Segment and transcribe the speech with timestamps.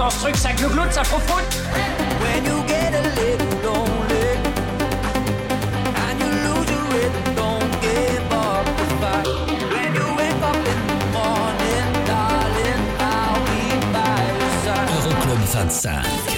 [0.00, 0.92] Qu'est-ce qui se passe dans ce truc Ça glougloute,
[2.20, 4.38] When you get a little lonely
[5.94, 9.26] and you lose your rhythm, don't give up the fight.
[9.72, 14.88] When you wake up in the morning, darling, I'll be by your side.
[14.88, 16.29] Euroclub 25.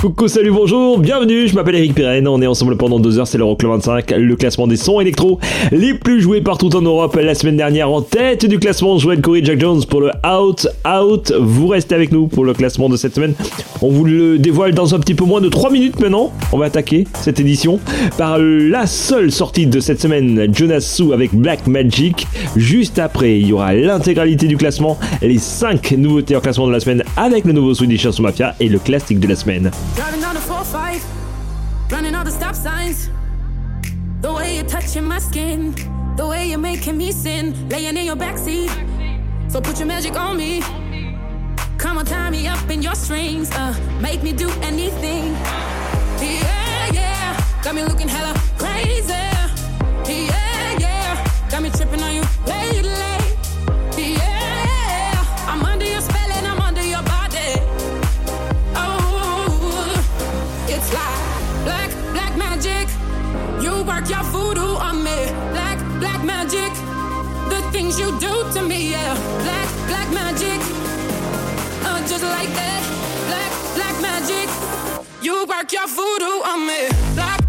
[0.00, 3.36] Coucou, salut, bonjour, bienvenue, je m'appelle Eric Pirenne, on est ensemble pendant deux heures, c'est
[3.36, 5.38] l'Euroclub 25, le classement des sons électro
[5.72, 7.18] les plus joués partout en Europe.
[7.22, 11.34] La semaine dernière, en tête du classement, Joël Corey Jack Jones pour le Out Out.
[11.38, 13.34] Vous restez avec nous pour le classement de cette semaine.
[13.82, 16.32] On vous le dévoile dans un petit peu moins de 3 minutes maintenant.
[16.52, 17.78] On va attaquer cette édition
[18.16, 22.26] par la seule sortie de cette semaine, Jonas Sue avec Black Magic.
[22.56, 26.80] Juste après, il y aura l'intégralité du classement, les 5 nouveautés en classement de la
[26.80, 29.70] semaine avec le nouveau Swedish House Mafia et le classique de la semaine.
[29.94, 31.02] Driving down the 4-5,
[31.90, 33.10] running all the stop signs.
[34.20, 35.74] The way you're touching my skin,
[36.16, 38.70] the way you're making me sin, laying in your backseat.
[39.50, 40.60] So put your magic on me.
[41.78, 45.32] Come on, tie me up in your strings, uh, make me do anything.
[46.20, 49.12] Yeah, yeah, got me looking hella crazy.
[50.06, 53.09] Yeah, yeah, got me tripping on you lately.
[66.50, 66.74] Magic.
[67.48, 69.14] The things you do to me, yeah.
[69.42, 70.60] Black, black magic.
[71.84, 72.82] Uh, just like that.
[73.28, 74.48] Black, black magic.
[75.22, 76.88] You work your voodoo on me.
[77.14, 77.39] Black,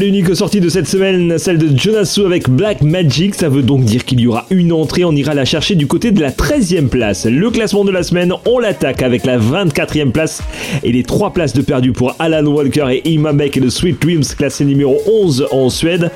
[0.00, 3.34] seule et unique sortie de cette semaine, celle de Jonasu avec Black Magic.
[3.34, 6.10] Ça veut donc dire qu'il y aura une entrée, on ira la chercher du côté
[6.10, 7.26] de la 13e place.
[7.26, 10.42] Le classement de la semaine, on l'attaque avec la 24e place
[10.82, 14.24] et les 3 places de perdu pour Alan Walker et Imamek et le Sweet Dreams
[14.36, 16.10] classé numéro 11 en Suède.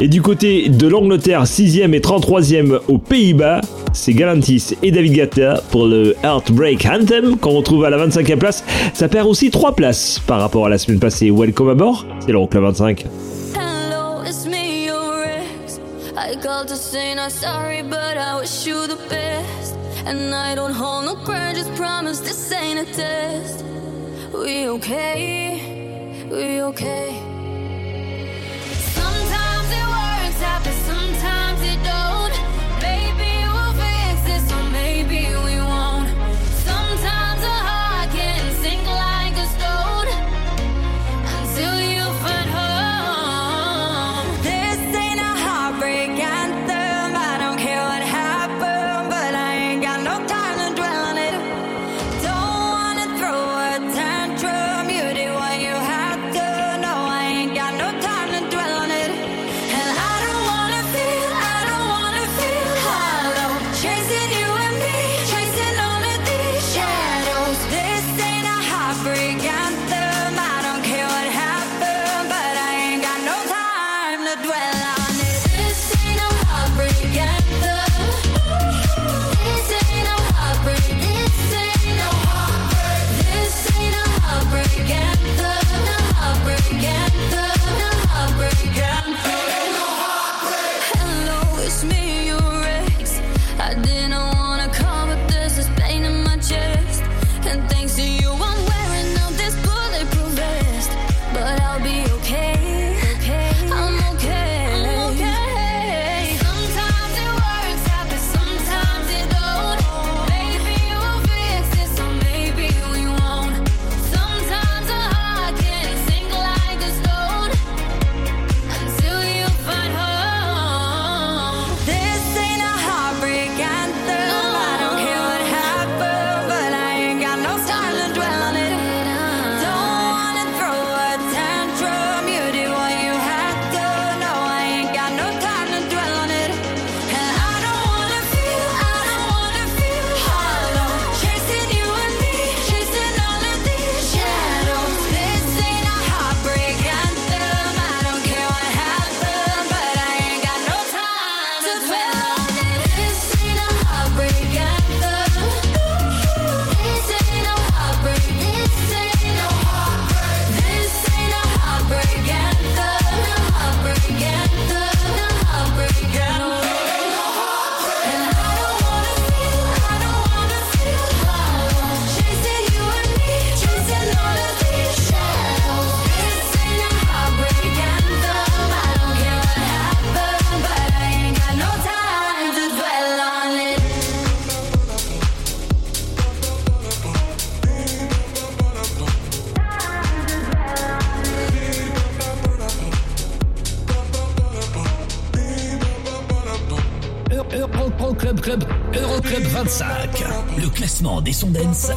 [0.00, 3.60] Et du côté de l'Angleterre, 6e et 33e aux Pays-Bas,
[3.92, 5.30] c'est Galantis et David
[5.70, 8.64] pour le Heartbreak Anthem qu'on retrouve à la 25e place.
[8.92, 11.30] Ça perd aussi 3 places par rapport à la semaine passée.
[11.30, 13.04] Welcome à bord, c'est l'Oncle 25.
[16.62, 19.74] failed to say not sorry, but I wish you the best.
[20.06, 23.64] And I don't hold no grudges, promise this ain't a test.
[24.32, 27.31] We okay, we okay.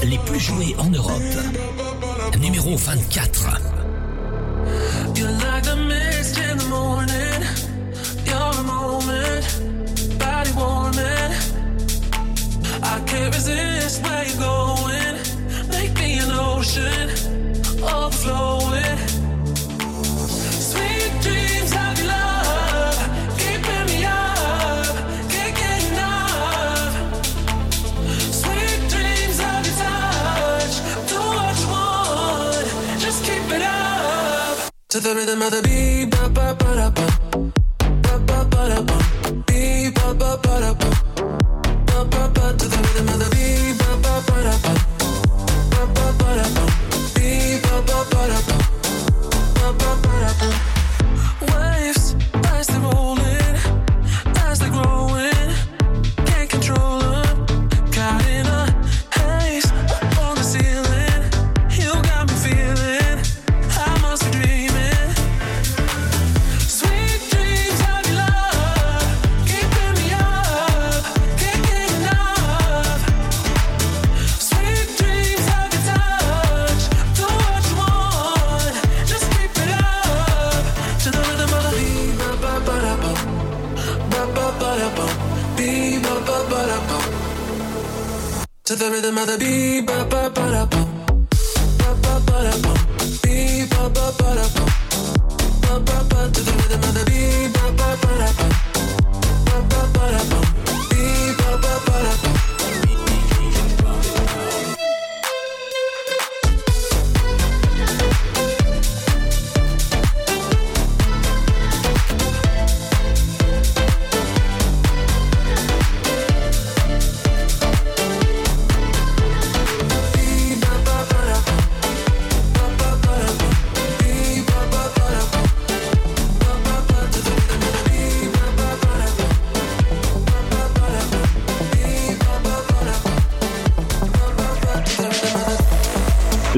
[0.04, 0.76] les plus joués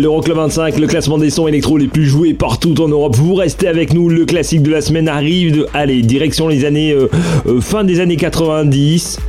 [0.08, 3.18] L'Euroclub 25, le classement des sons électro les plus joués partout en Europe.
[3.18, 5.68] Vous restez avec nous, le classique de la semaine arrive.
[5.74, 7.10] Allez, direction les années euh,
[7.46, 9.20] euh, fin des années 90.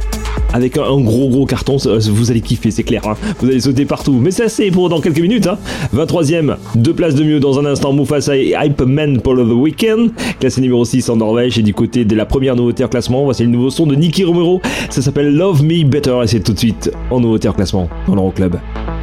[0.52, 3.02] Avec un, gros gros carton, vous allez kiffer, c'est clair.
[3.08, 3.16] hein.
[3.40, 4.20] Vous allez sauter partout.
[4.22, 5.48] Mais ça c'est pour dans quelques minutes.
[5.48, 5.58] Hein.
[5.96, 7.92] 23ème, deux places de mieux dans un instant.
[7.92, 10.12] Mufasa et Hype Man pour The Weekend.
[10.38, 11.58] Classé numéro 6 en Norvège.
[11.58, 14.22] Et du côté de la première nouveauté en classement, voici le nouveau son de Nicky
[14.22, 14.60] Romero.
[14.90, 16.20] Ça s'appelle Love Me Better.
[16.22, 18.54] Et c'est tout de suite en nouveauté en classement dans l'Euroclub.
[18.54, 18.97] Euroclub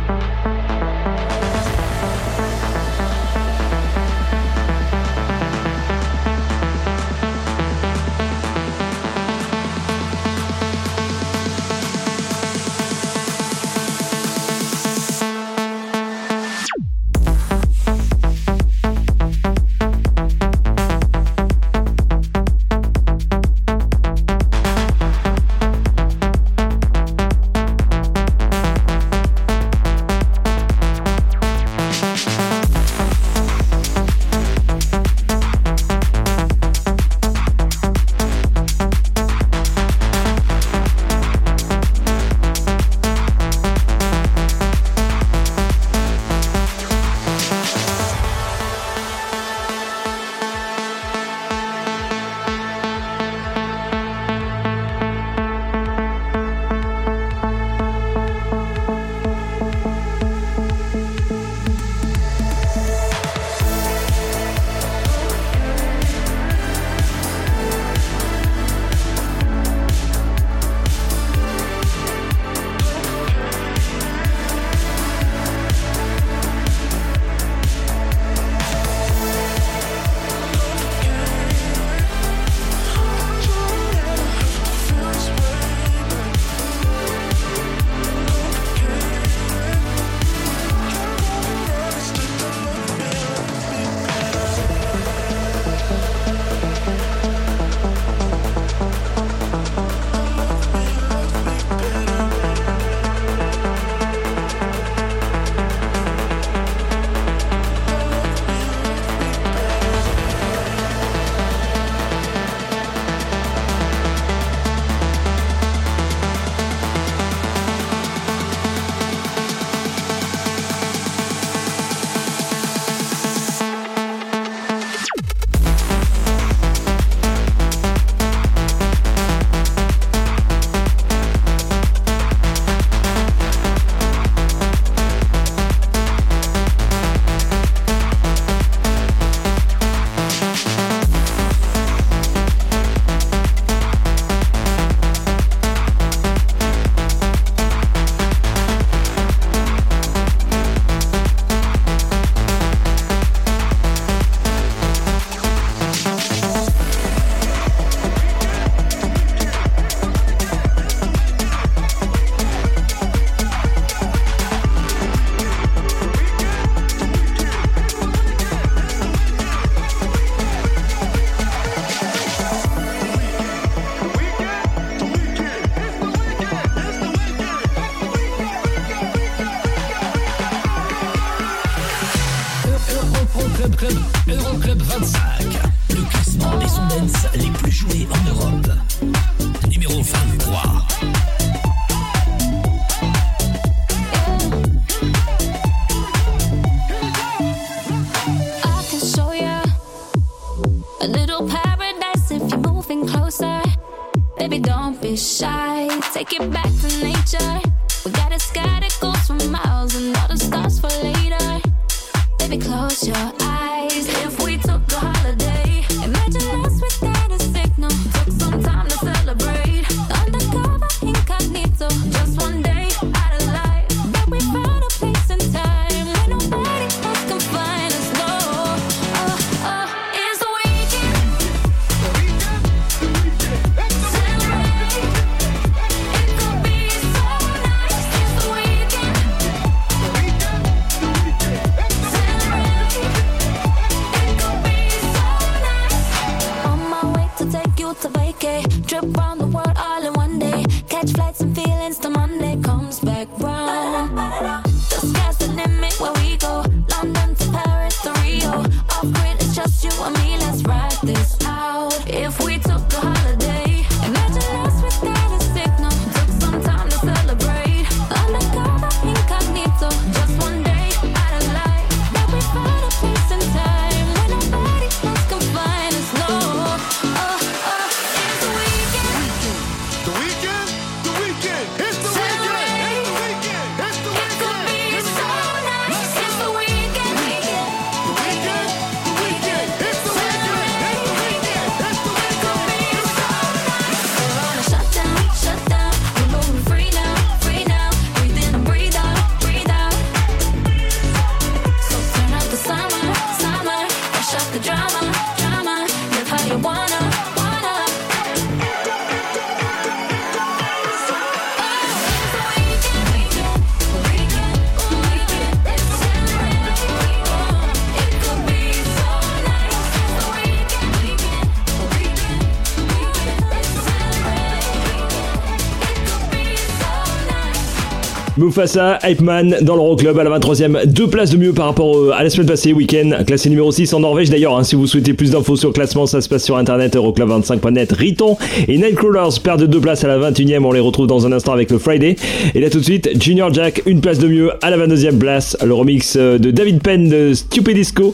[328.46, 330.86] Mufasa, Hype Man dans l'Euroclub à la 23e.
[330.86, 333.24] Deux places de mieux par rapport à la semaine passée, week-end.
[333.26, 334.56] Classé numéro 6 en Norvège d'ailleurs.
[334.56, 337.91] hein, si vous souhaitez plus d'infos sur le classement, ça se passe sur internet euroclub25.net.
[337.91, 340.63] Riton et Nightcrawlers perdent deux places à la 21e.
[340.63, 342.17] On les retrouve dans un instant avec le Friday.
[342.54, 345.58] Et là tout de suite, Junior Jack, une place de mieux à la 22e place.
[345.65, 348.13] Le remix euh, de David Penn de Stupid Disco.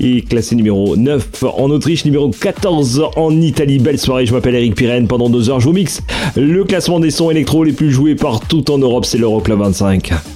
[0.00, 3.78] Et classé numéro 9 en Autriche, numéro 14 en Italie.
[3.80, 5.08] Belle soirée, je m'appelle Eric Pirenne.
[5.08, 6.02] Pendant deux heures, je vous mixe
[6.36, 9.04] le classement des sons électro les plus joués partout en Europe.
[9.06, 9.71] C'est l'Euroclub 25.
[9.72, 10.31] anzeigen kann.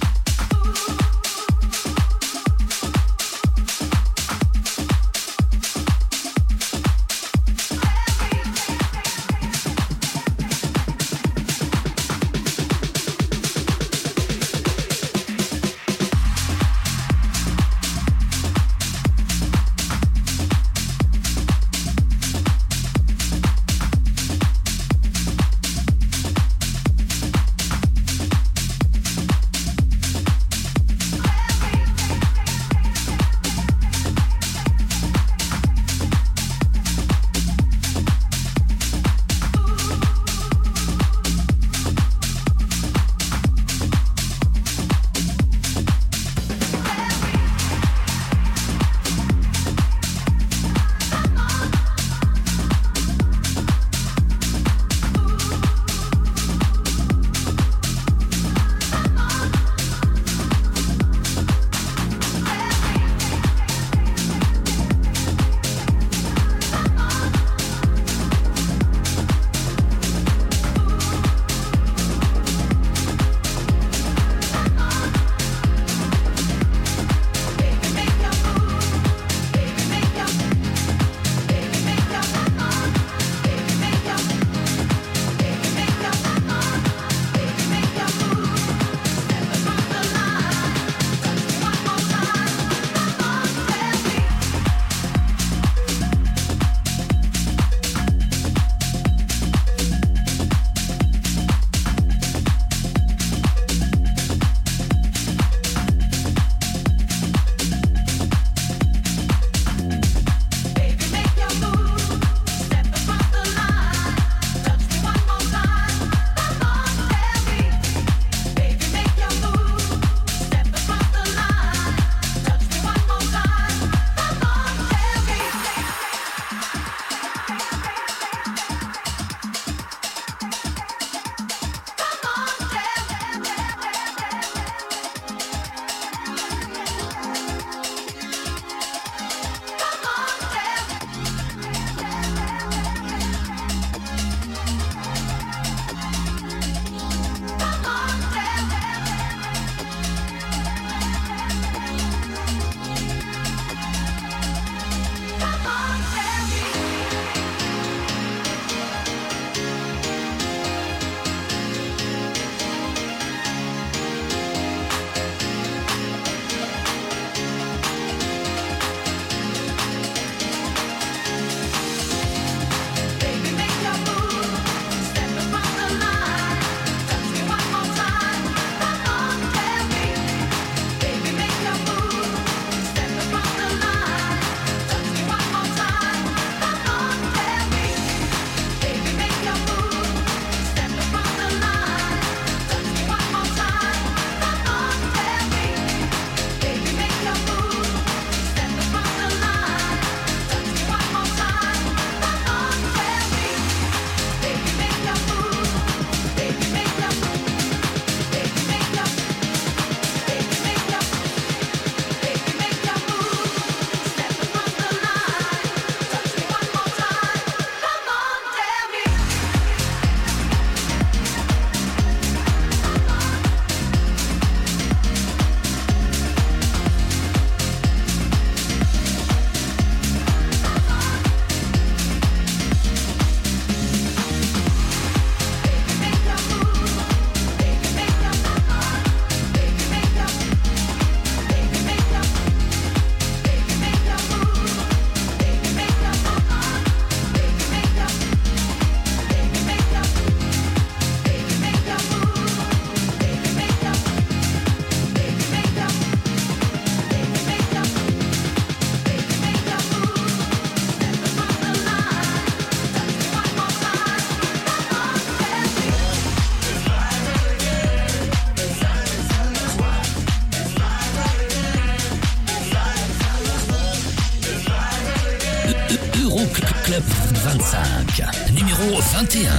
[279.23, 279.56] Numéro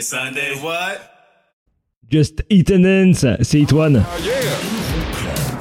[0.00, 0.54] Sunday.
[0.62, 0.98] What?
[2.10, 4.02] Just Eat and Dance, c'est It One.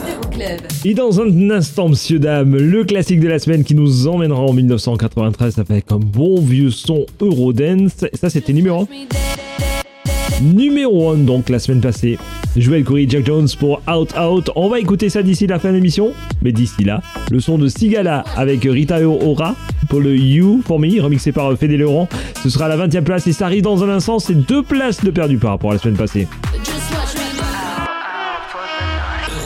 [0.07, 0.61] Euroclub.
[0.85, 4.53] Et dans un instant, monsieur, dame, le classique de la semaine qui nous emmènera en
[4.53, 8.05] 1993 avec un bon vieux son Eurodance.
[8.13, 8.87] Ça, c'était numéro 1.
[10.43, 12.17] Numéro 1, donc, la semaine passée.
[12.55, 14.49] Joël Corey, Jack Jones pour Out Out.
[14.55, 16.13] On va écouter ça d'ici la fin de l'émission.
[16.41, 19.55] Mais d'ici là, le son de Sigala avec Rita Ora
[19.87, 22.07] pour le You For Me, remixé par Fédé Laurent.
[22.43, 24.19] Ce sera à la 20 e place et ça arrive dans un instant.
[24.19, 26.27] C'est deux places de perdu par rapport à la semaine passée.
[26.63, 27.27] Just watch me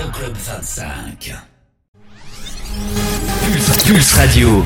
[0.02, 1.34] Euroclub 25.
[3.44, 4.66] Pulse, Pulse Radio.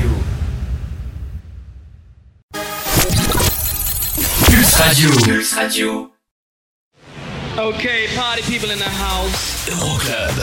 [4.44, 5.10] Pulse Radio.
[5.24, 6.10] Pulse Radio.
[7.58, 9.66] Okay, party people in the house.
[9.68, 10.36] Euroclub.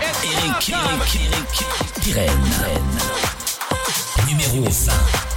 [0.00, 1.54] Eric, Eric, Eric,
[2.00, 3.43] Pirenne.
[4.26, 5.33] Numéro 20.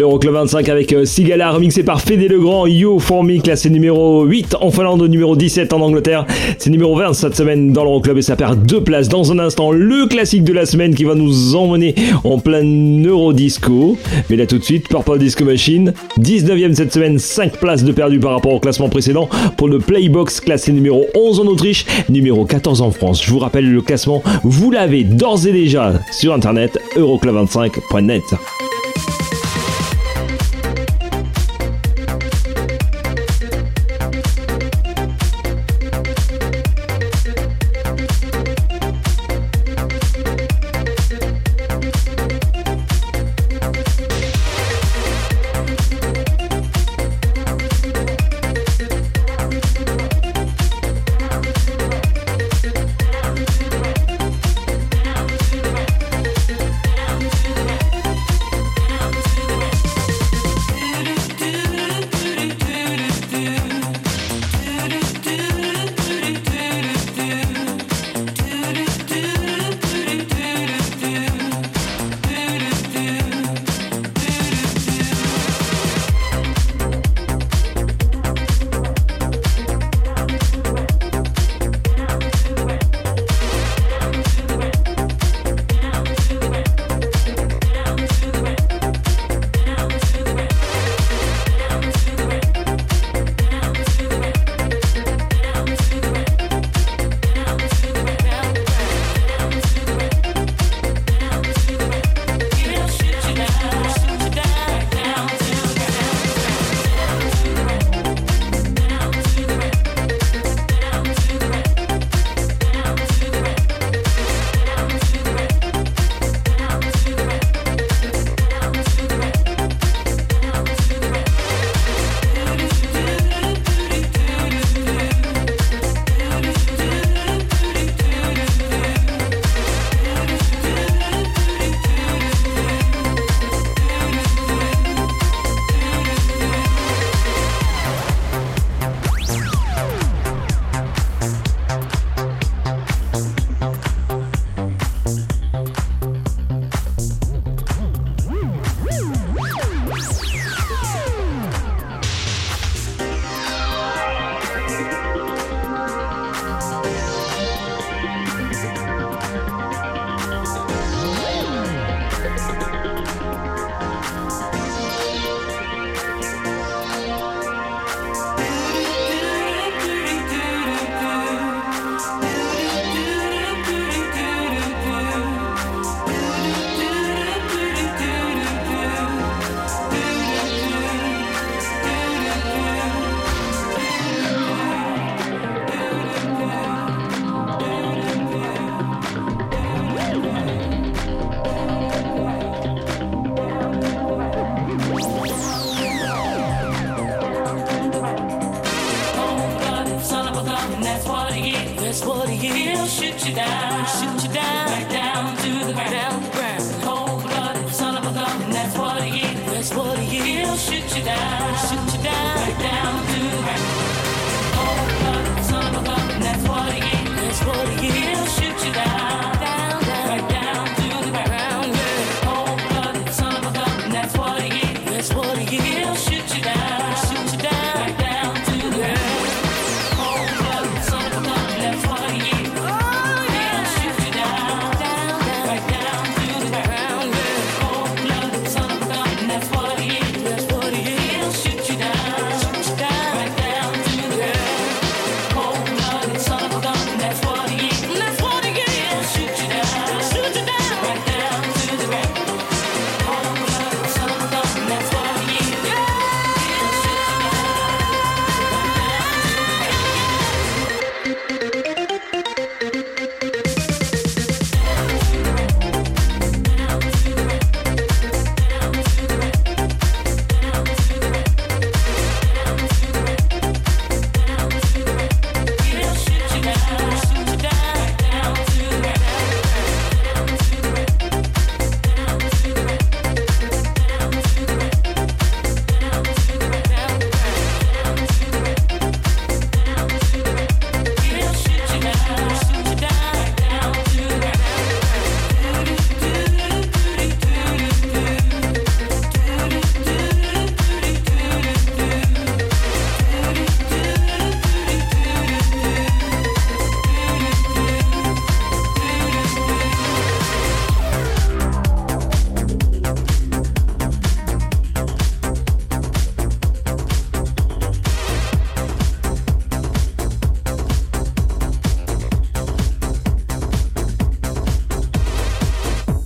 [0.00, 4.56] L'Euroclub 25 avec euh, Sigala remixé par Fédé Legrand, You For Me classé numéro 8
[4.58, 6.24] en Finlande, numéro 17 en Angleterre.
[6.56, 9.10] C'est numéro 20 cette semaine dans l'Euroclub et ça perd deux places.
[9.10, 13.98] Dans un instant, le classique de la semaine qui va nous emmener en plein Eurodisco.
[14.30, 18.20] Mais là tout de suite, Purple Disco Machine, 19ème cette semaine, 5 places de perdu
[18.20, 22.80] par rapport au classement précédent pour le Playbox classé numéro 11 en Autriche, numéro 14
[22.80, 23.22] en France.
[23.22, 28.22] Je vous rappelle le classement, vous l'avez d'ores et déjà sur internet euroclub25.net.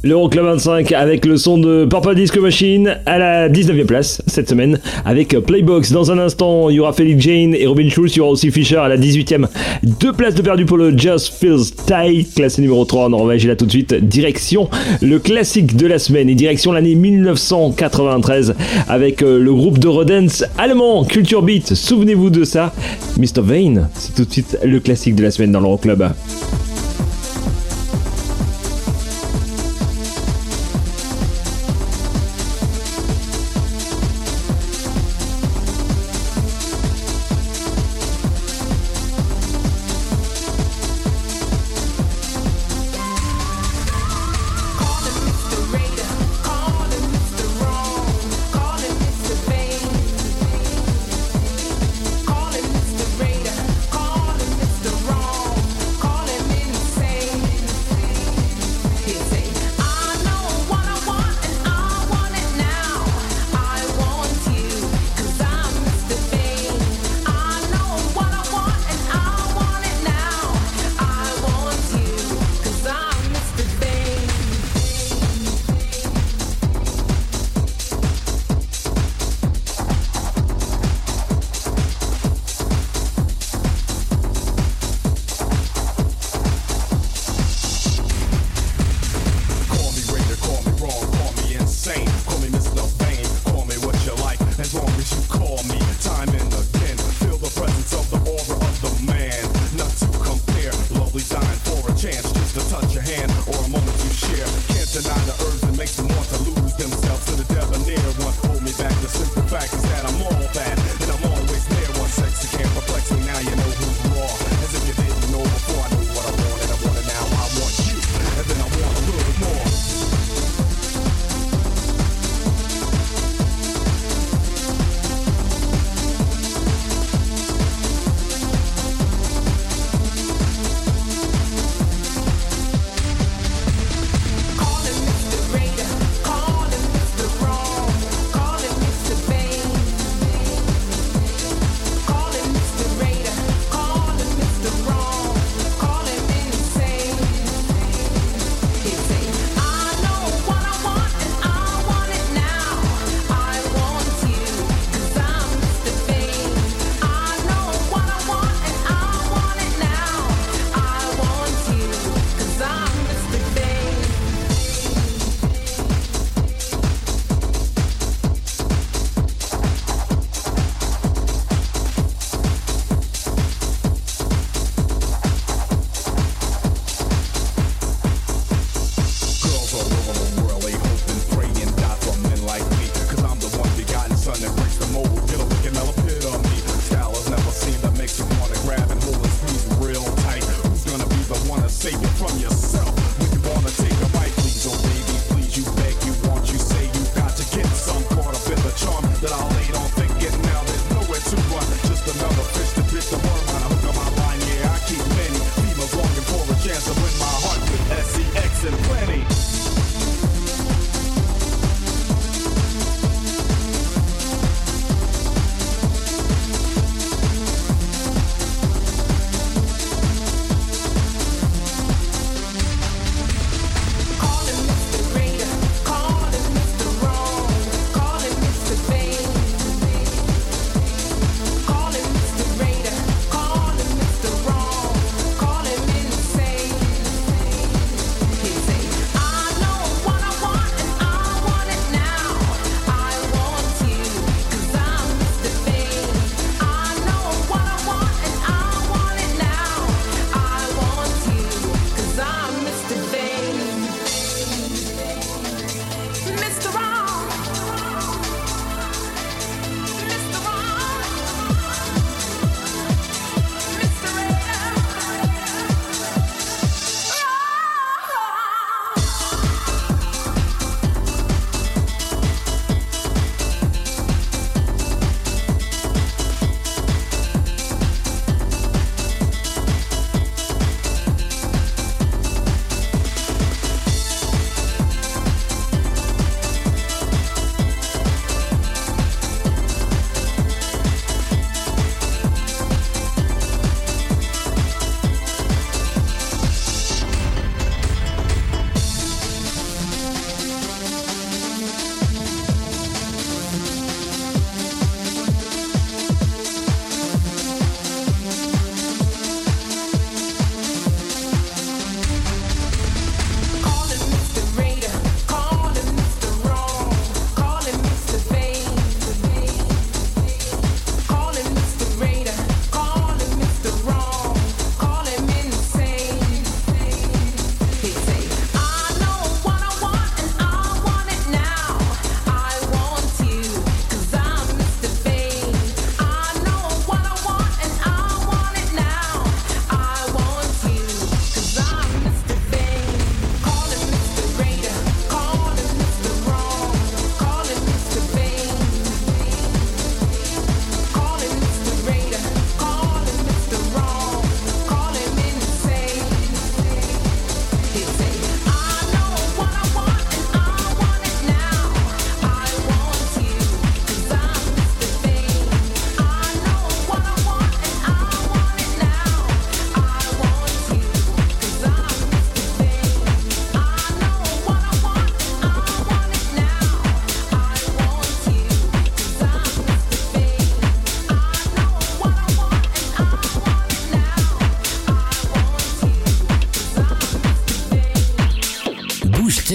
[0.04, 4.78] L'Euroclub 25 avec le son de Purple Disco Machine à la 19e place cette semaine
[5.06, 5.92] avec Playbox.
[5.92, 8.12] Dans un instant, il y aura Felix Jane et Robin Schulz.
[8.14, 9.46] Il y aura aussi Fischer à la 18e.
[9.82, 13.46] Deux places de perdu pour le Just Feels Tight, classé numéro 3 en Norvège.
[13.46, 14.68] Et là tout de suite, direction
[15.00, 18.56] le classique de la semaine et direction l'année 1993
[18.88, 21.72] avec euh, le groupe de Rodens allemand Culture Beat.
[21.72, 22.74] Souvenez-vous de ça.
[23.16, 23.40] Mr.
[23.40, 26.04] Vane, c'est tout de suite le classique de la semaine dans l'Euroclub.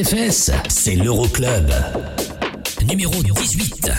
[0.10, 1.72] Fesses, c'est l'Euroclub.
[2.88, 3.91] Numéro 18.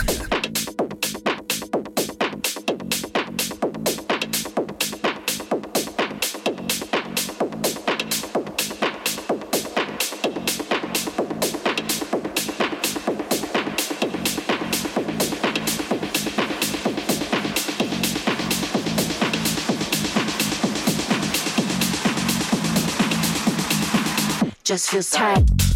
[24.65, 25.70] Just feels tight.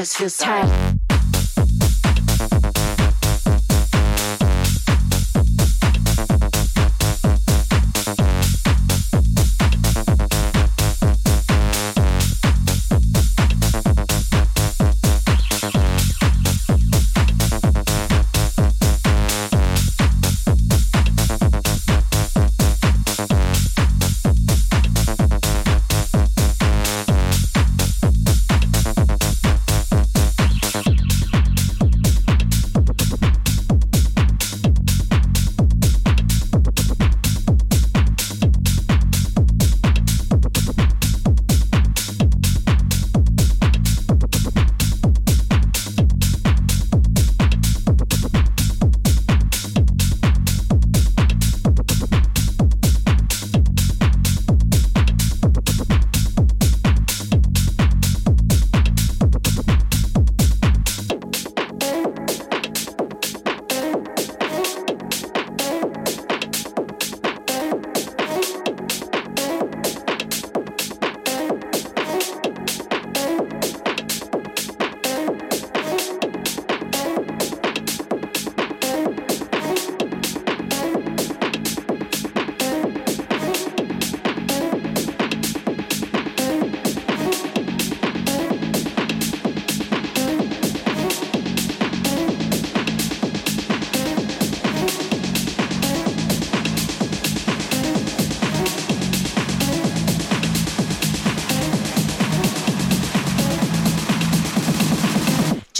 [0.00, 0.89] Just feels tight.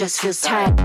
[0.01, 0.80] Just feels tight.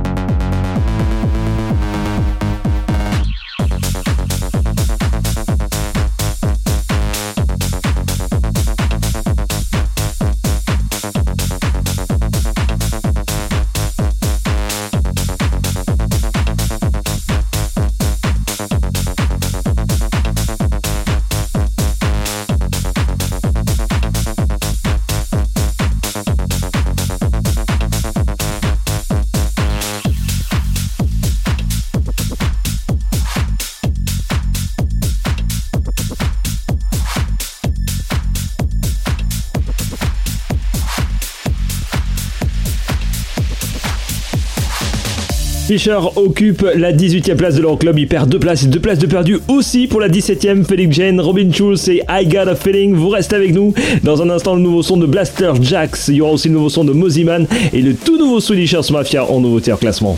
[45.76, 49.04] Fischer occupe la 18e place de l'Euroclub, il perd deux places et deux places de
[49.04, 50.64] perdu aussi pour la 17e.
[50.64, 53.74] Felix Jane, Robin Schulz et I Got a Feeling, vous restez avec nous.
[54.02, 56.70] Dans un instant, le nouveau son de Blaster Jax, il y aura aussi le nouveau
[56.70, 60.16] son de Moziman et le tout nouveau Swedishers Mafia en nouveauté en classement.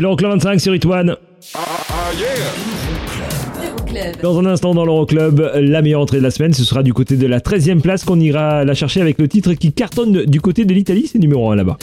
[0.00, 1.14] L'Euroclub 25 sur It One.
[3.62, 4.22] Euroclub.
[4.22, 7.16] Dans un instant dans l'Euroclub, la meilleure entrée de la semaine, ce sera du côté
[7.16, 10.64] de la 13e place qu'on ira la chercher avec le titre qui cartonne du côté
[10.64, 11.76] de l'Italie, c'est numéro 1 là-bas.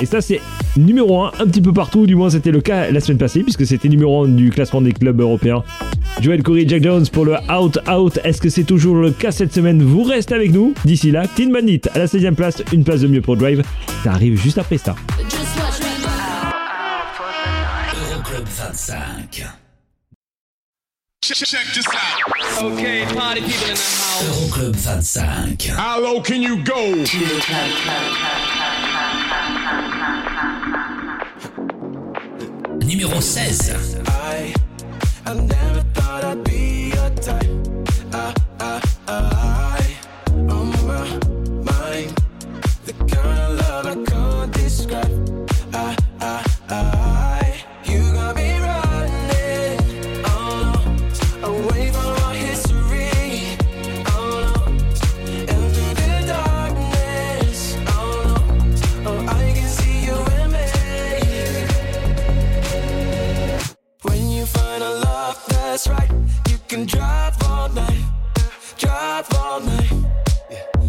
[0.00, 0.40] Et ça c'est
[0.76, 3.66] numéro 1 un petit peu partout, du moins c'était le cas la semaine passée puisque
[3.66, 5.64] c'était numéro 1 du classement des clubs européens.
[6.20, 8.18] Joel Corey, Jack Jones pour le Out Out.
[8.24, 9.82] Est-ce que c'est toujours le cas cette semaine?
[9.82, 10.74] Vous restez avec nous.
[10.84, 13.62] D'ici là, Clean Bandit à la 16e place, une place de mieux pour Drive.
[14.04, 14.94] Ça arrive juste après ça.
[15.28, 15.90] Just watch me
[18.10, 19.44] Euroclub 25.
[22.62, 24.24] Okay, party people in the house.
[24.24, 25.66] Euroclub 25.
[25.68, 26.94] How low can you go?
[32.84, 34.02] Numéro 16.
[34.06, 34.52] I,
[36.22, 37.50] I never thought I'd be your type.
[38.12, 38.89] I, I,
[66.70, 68.04] can drive all night,
[68.78, 69.92] drive all night.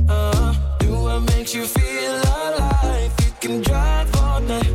[0.08, 3.12] Uh, do what makes you feel alive.
[3.26, 4.74] You can drive all night,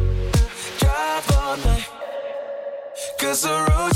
[0.81, 1.87] drive all night.
[3.21, 3.96] Cause the road's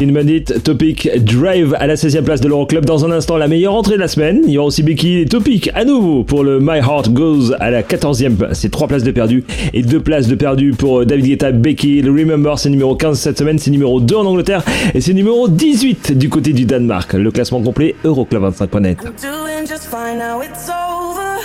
[0.00, 2.86] Une Bandit, Topic, Drive à la 16e place de l'Euroclub.
[2.86, 4.40] Dans un instant, la meilleure entrée de la semaine.
[4.46, 7.70] Il y aura aussi Becky et Topic à nouveau pour le My Heart Goes à
[7.70, 8.54] la 14e.
[8.54, 9.44] C'est 3 places de perdu
[9.74, 12.00] et 2 places de perdu pour euh, David Guetta, Becky.
[12.00, 15.48] Le Remember, c'est numéro 15 cette semaine, c'est numéro 2 en Angleterre et c'est numéro
[15.48, 17.12] 18 du côté du Danemark.
[17.12, 18.98] Le classement complet, Euroclub25.net.
[19.04, 21.38] I'm doing just fine now it's over.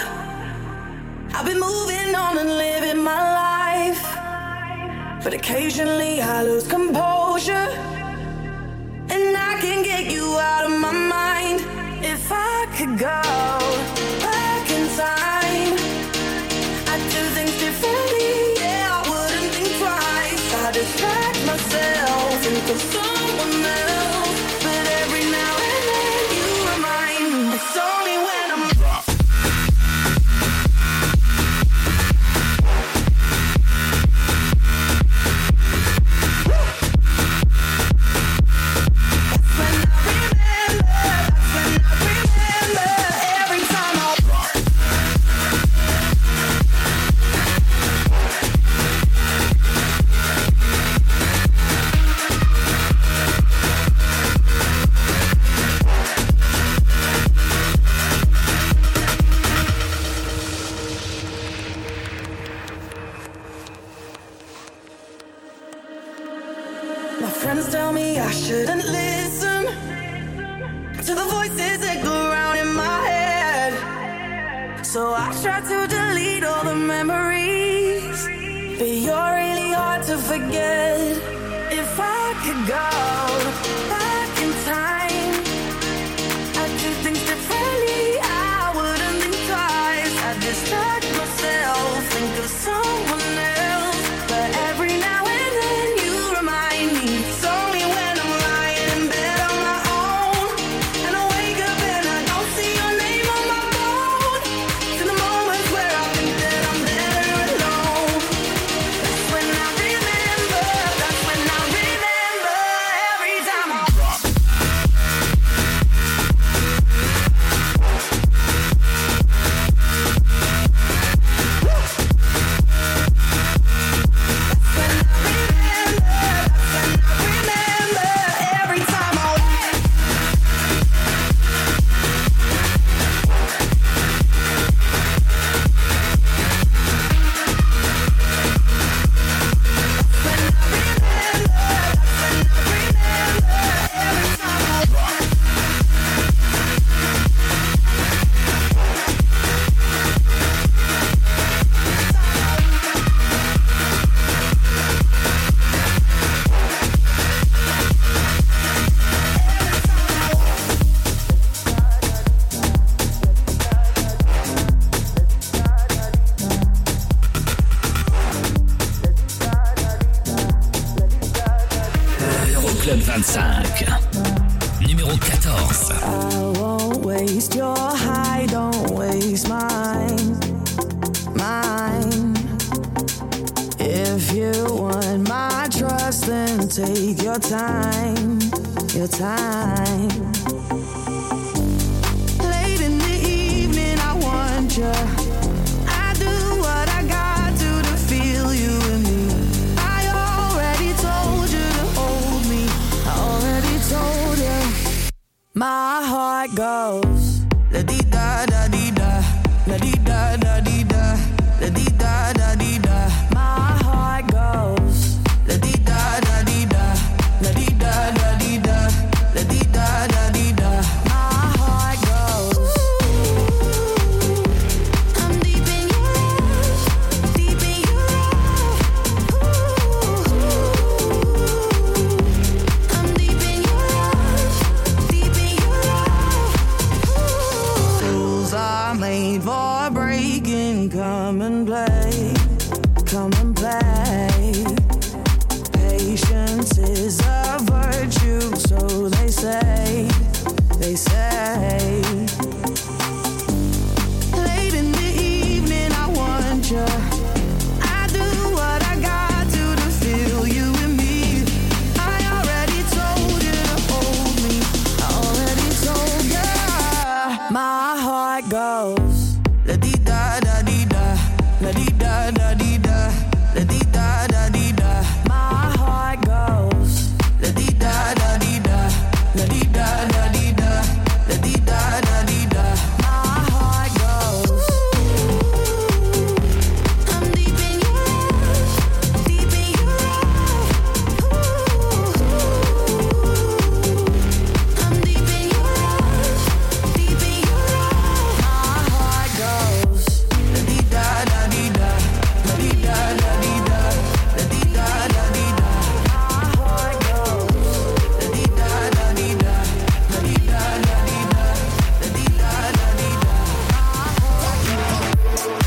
[1.38, 4.16] I've been moving on and living my life.
[5.26, 6.44] But occasionally I
[12.96, 13.65] go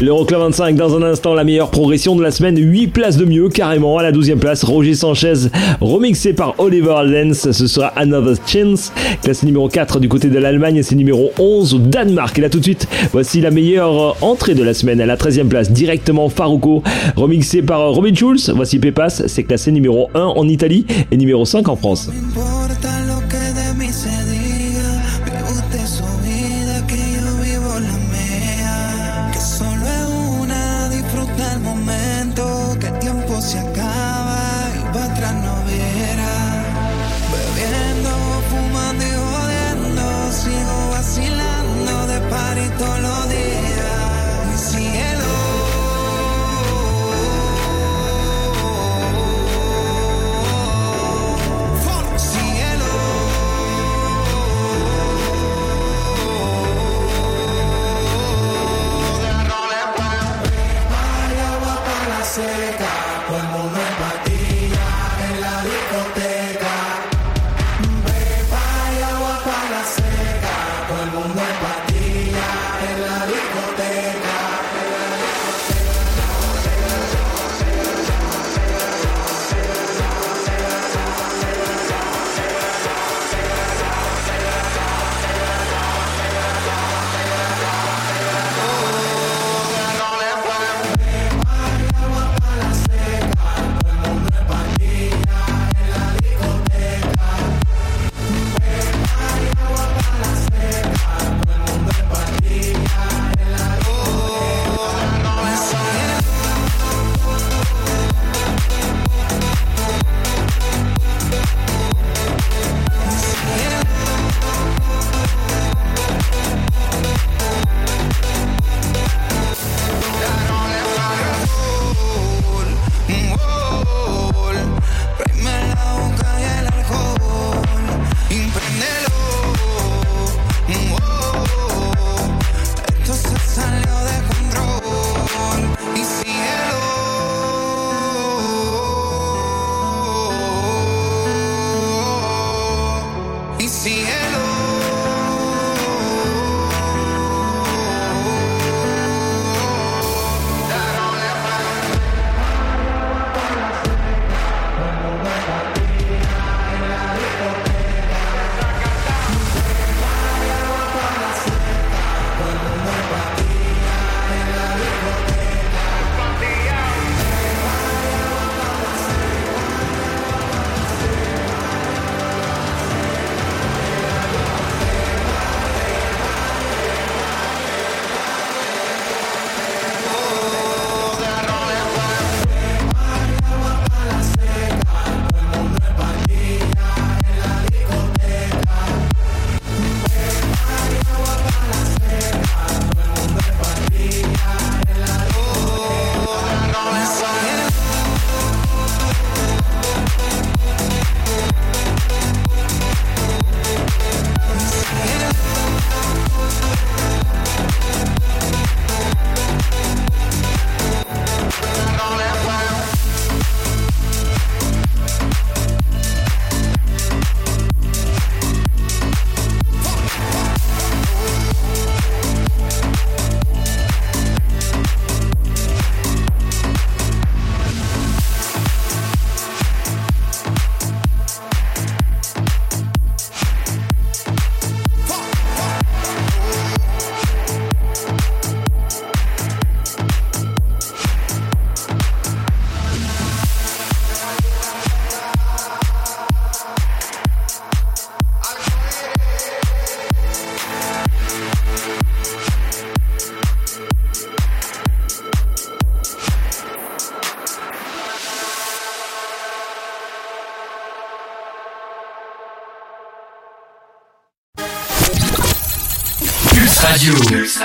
[0.01, 3.49] L'Euroclub 25 dans un instant, la meilleure progression de la semaine, 8 places de mieux
[3.49, 5.49] carrément à la 12e place, Roger Sanchez
[5.81, 8.93] remixé par Oliver Lenz, ce sera Another Chance,
[9.25, 12.39] classé numéro 4 du côté de l'Allemagne c'est numéro 11 au Danemark.
[12.39, 15.01] Et là tout de suite, voici la meilleure euh, entrée de la semaine.
[15.01, 16.85] À la 13e place, directement Faruko,
[17.17, 21.45] remixé par euh, Robin Schulz, voici Pepas, c'est classé numéro 1 en Italie et numéro
[21.45, 22.09] 5 en France.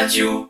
[0.08, 0.43] Pulse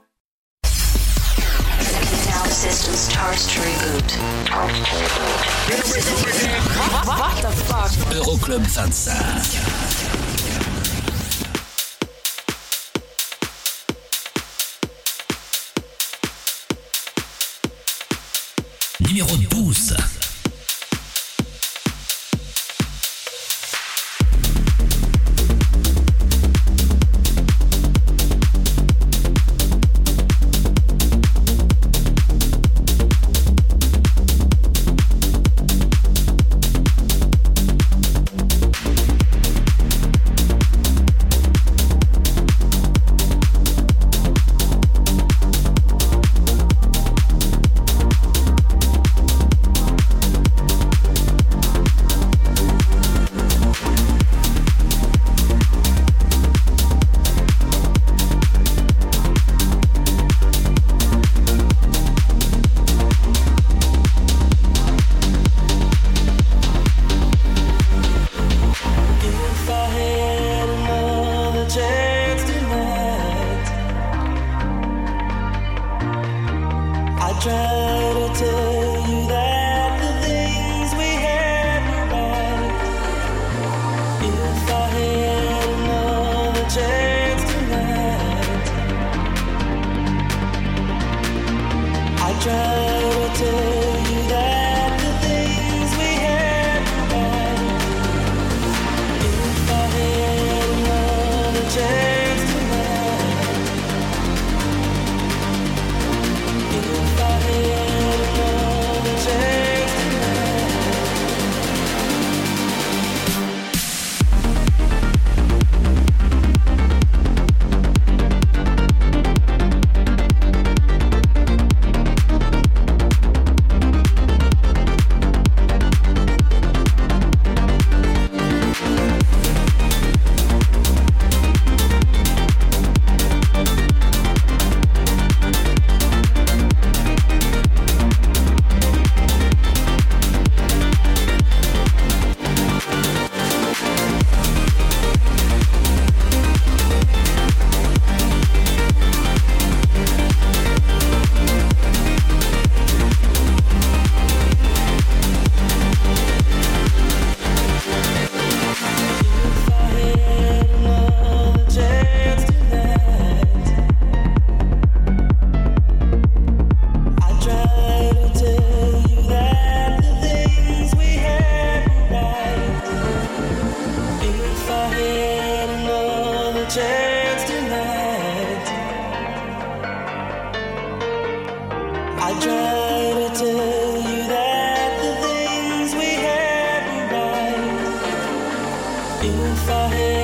[189.26, 190.23] If I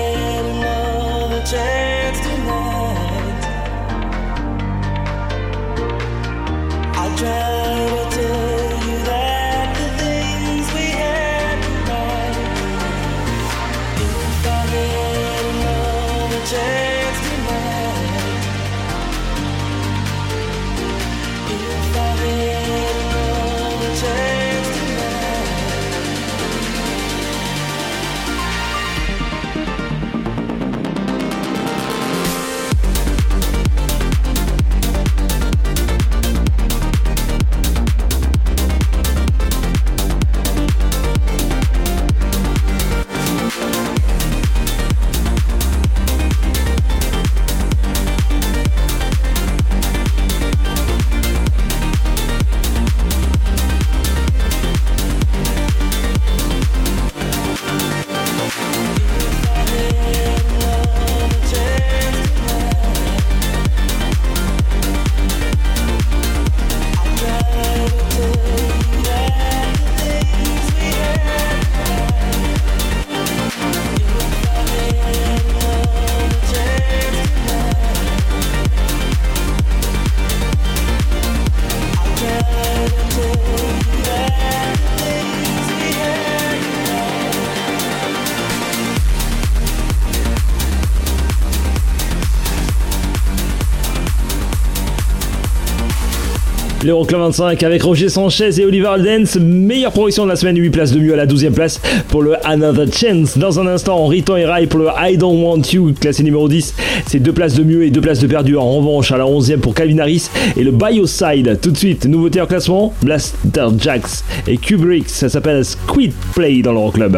[97.00, 99.40] L'Euroclub 25 avec Roger Sanchez et Oliver Aldens.
[99.40, 101.80] Meilleure progression de la semaine, 8 places de mieux à la 12e place
[102.10, 103.38] pour le Another Chance.
[103.38, 106.74] Dans un instant, Riton et Rai pour le I Don't Want You, classé numéro 10.
[107.06, 108.58] C'est deux places de mieux et deux places de perdu.
[108.58, 111.58] En revanche, à la 11e pour Calvin Harris et le Bioside.
[111.62, 115.08] Tout de suite, nouveauté en classement Blaster Jacks et Kubrick.
[115.08, 117.16] Ça s'appelle Squid Play dans l'Euroclub.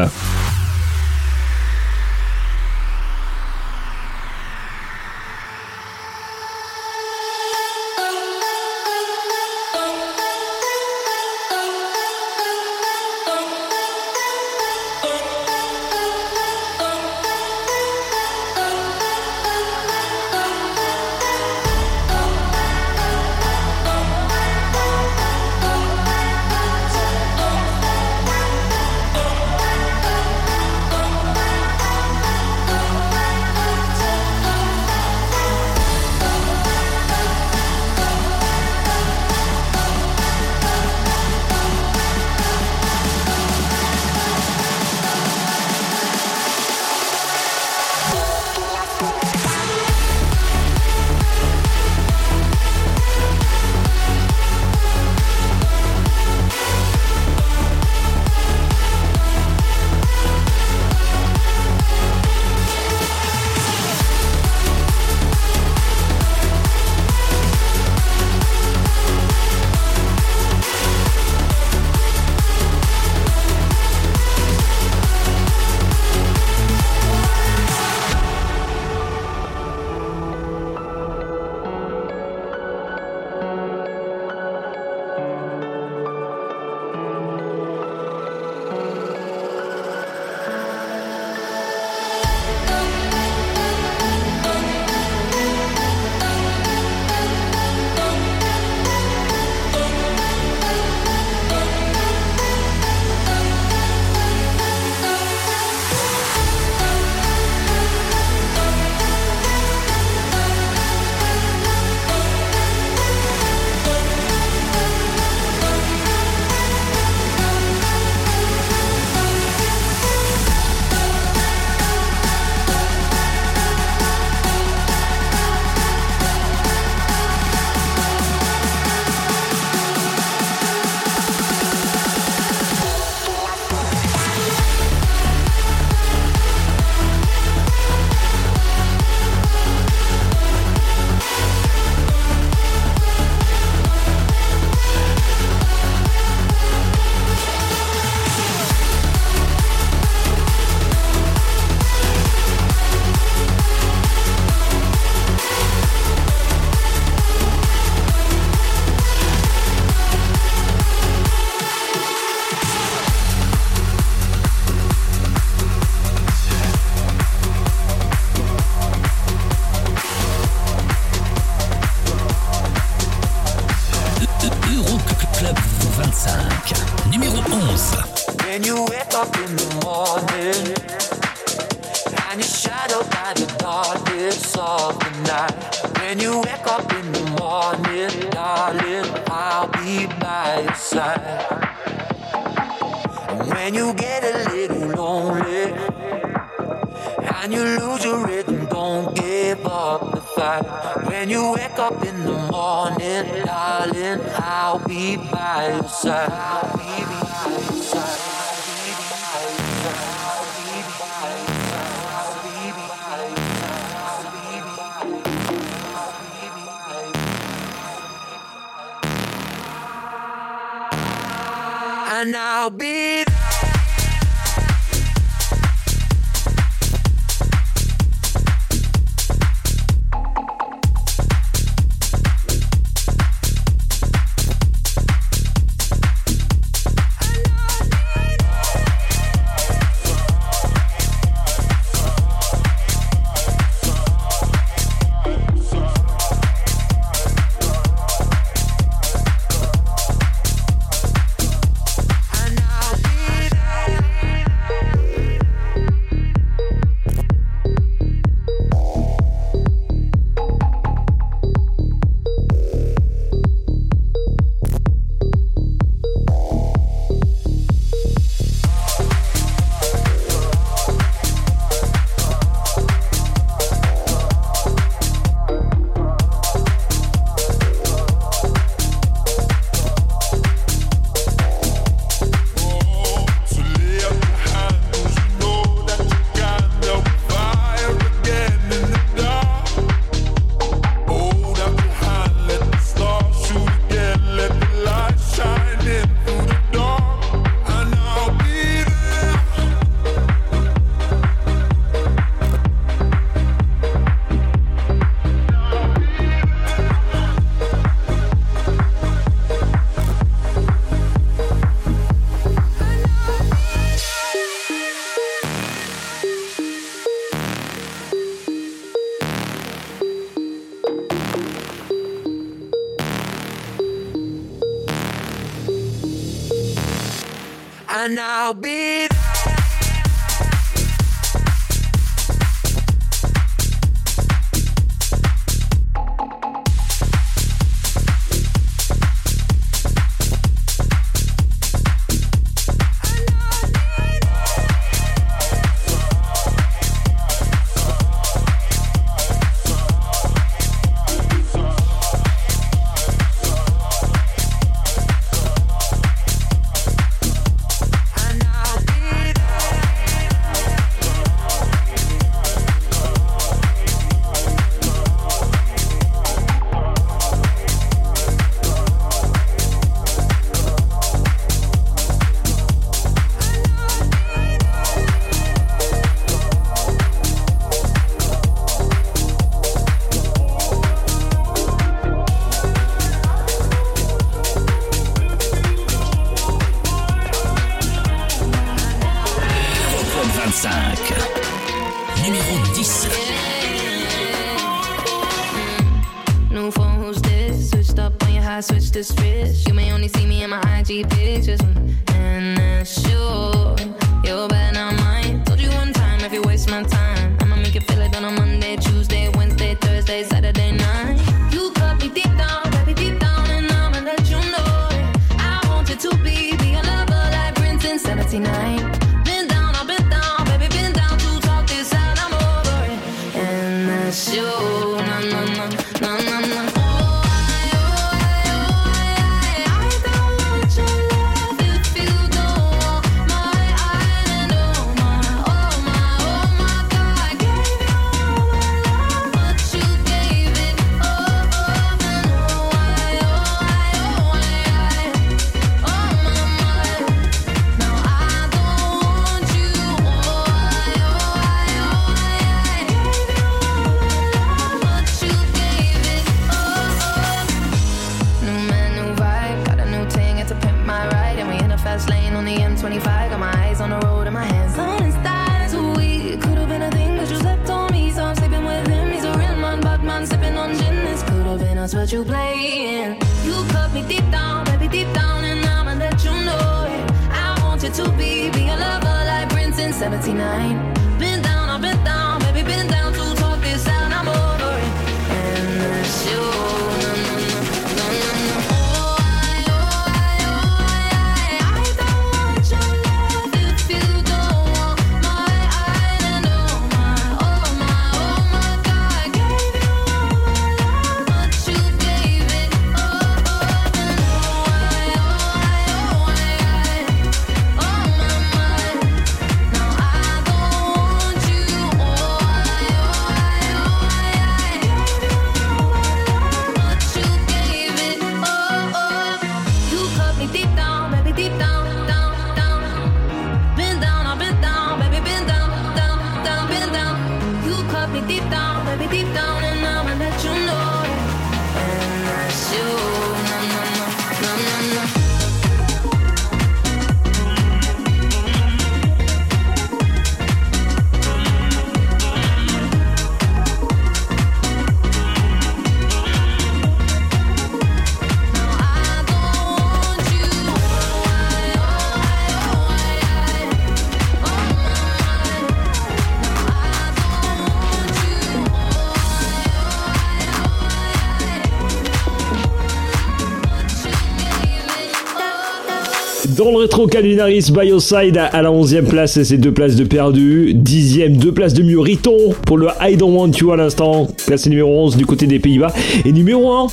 [566.63, 570.03] Dans le rétro, Calvin Harris, Bioside à la 11e place et ses deux places de
[570.03, 570.75] perdu.
[570.75, 571.99] 10e, deux places de mieux.
[571.99, 575.57] Riton pour le I Don't Want You à l'instant, classé numéro 11 du côté des
[575.57, 575.91] Pays-Bas.
[576.23, 576.87] Et numéro 1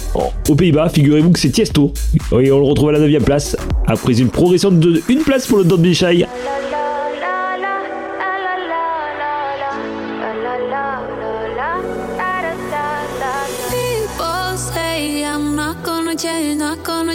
[0.49, 1.93] aux Pays-Bas, figurez-vous que c'est Tiesto.
[2.33, 5.59] Oui, on le retrouve à la 9e place après une progression de une place pour
[5.59, 5.93] le Don't Be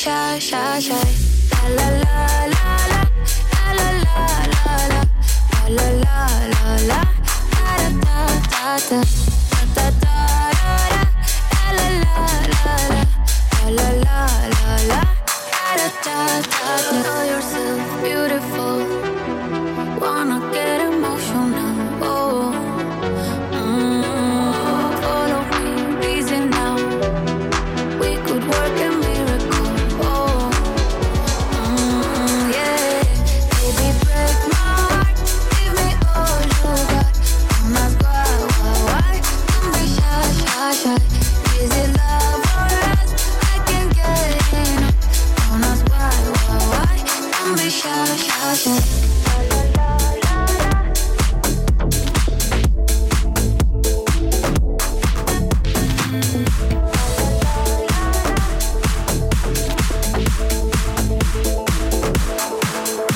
[0.00, 1.09] shy, shy, shy.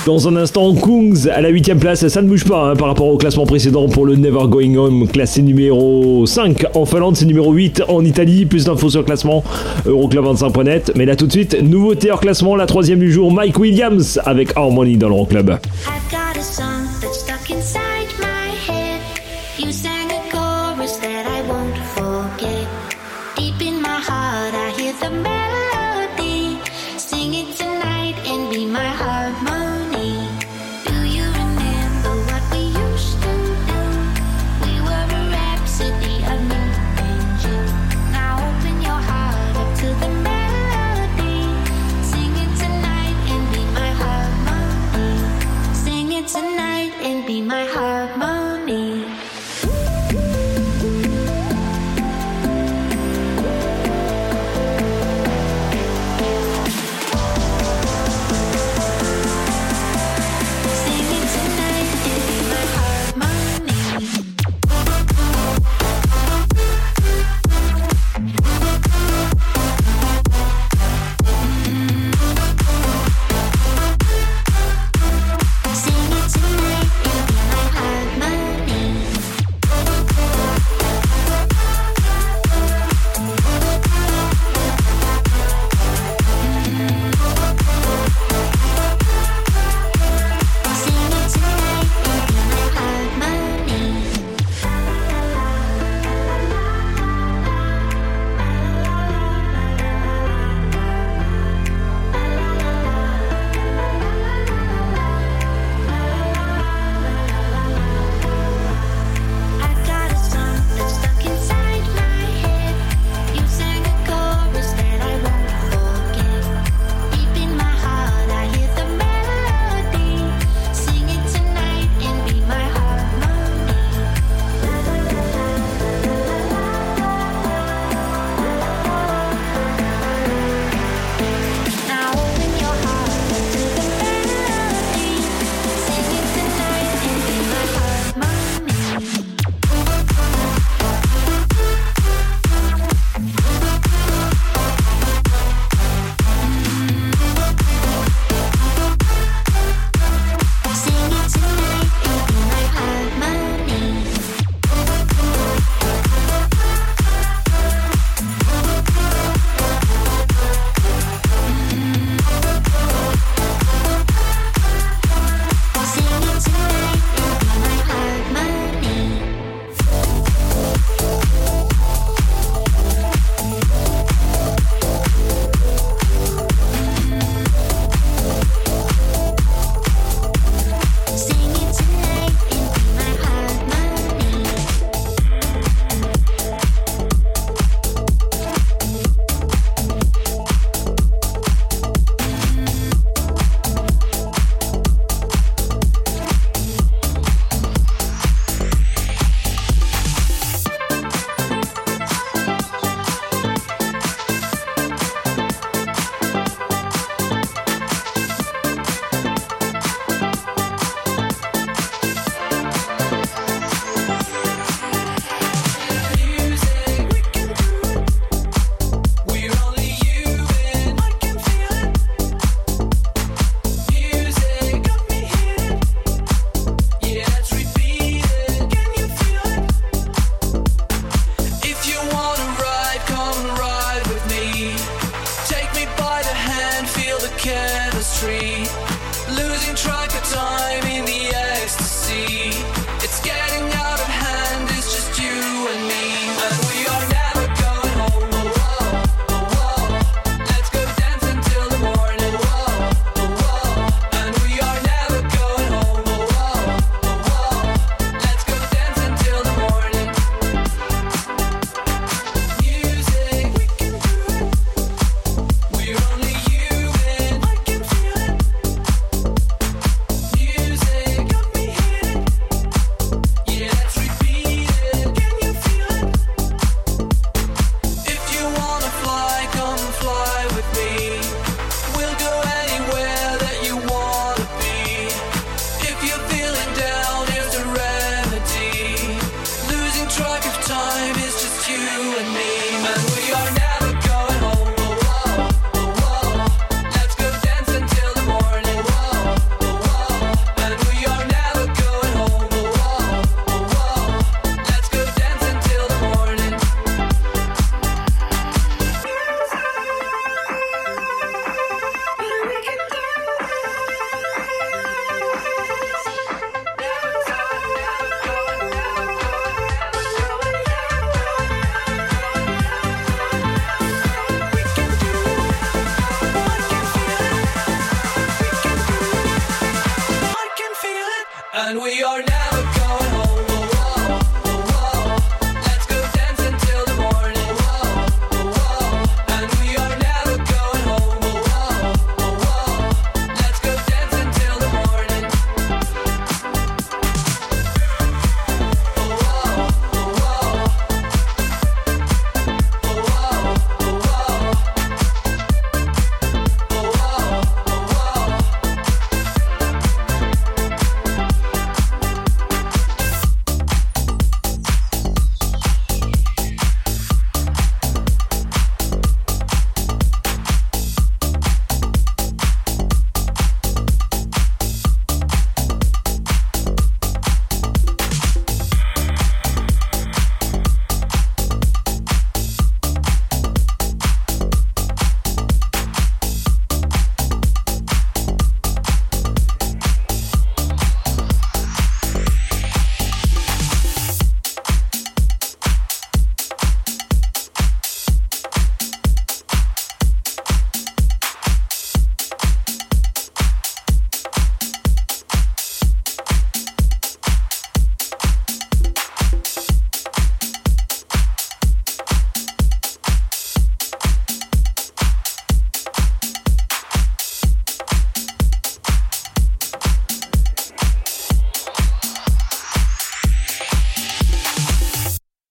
[0.05, 3.07] Dans un instant, Kungs à la 8ème place, ça ne bouge pas hein, par rapport
[3.07, 7.51] au classement précédent pour le Never Going Home, classé numéro 5 en Finlande, c'est numéro
[7.51, 8.45] 8 en Italie.
[8.45, 9.43] Plus d'infos sur le classement
[9.87, 10.91] Euroclub25.net.
[10.95, 14.55] Mais là tout de suite, nouveauté hors classement, la troisième du jour, Mike Williams avec
[14.55, 15.49] Harmony dans l'Euroclub.
[15.49, 16.14] I've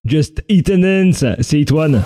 [0.07, 2.03] Just Eat and Dance, c'est Hit One.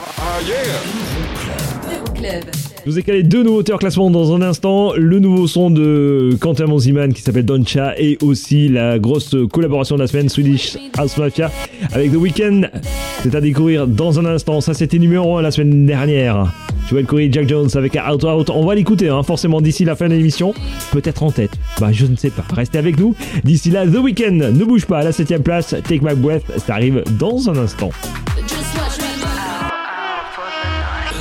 [1.92, 2.44] Euroclub.
[2.84, 4.92] Je vous ai calé deux nouveautés en classement dans un instant.
[4.94, 10.02] Le nouveau son de Quentin Monziman qui s'appelle Doncha et aussi la grosse collaboration de
[10.02, 11.50] la semaine Swedish House Mafia
[11.92, 12.62] avec The Weeknd.
[13.24, 14.60] C'est à découvrir dans un instant.
[14.60, 16.52] Ça c'était numéro 1 la semaine dernière.
[16.88, 18.50] Joel Corey, Jack Jones avec Out Out.
[18.50, 20.54] On va l'écouter hein, forcément d'ici la fin de l'émission.
[20.90, 21.52] Peut-être en tête.
[21.78, 22.44] Bah je ne sais pas.
[22.54, 23.14] Restez avec nous.
[23.44, 25.68] D'ici là, The Weeknd ne bouge pas à la 7ème place.
[25.68, 27.90] Take My Breath, ça arrive dans un instant.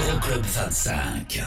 [0.08, 1.44] Euroclub 25.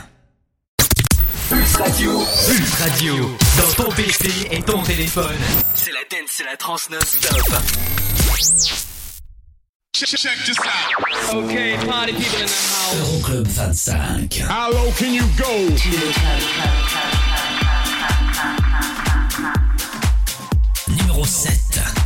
[1.48, 2.10] Pulse Radio.
[2.46, 3.14] Pulse Radio.
[3.56, 5.24] Dans ton PC et ton téléphone.
[5.74, 8.99] C'est la dance, c'est la trans non-stop.
[9.92, 11.34] Check this out.
[11.34, 12.94] Okay, party people in the house.
[12.94, 14.48] Euroclub 25.
[14.48, 15.68] How low can you go?
[20.88, 21.99] Numéro 7.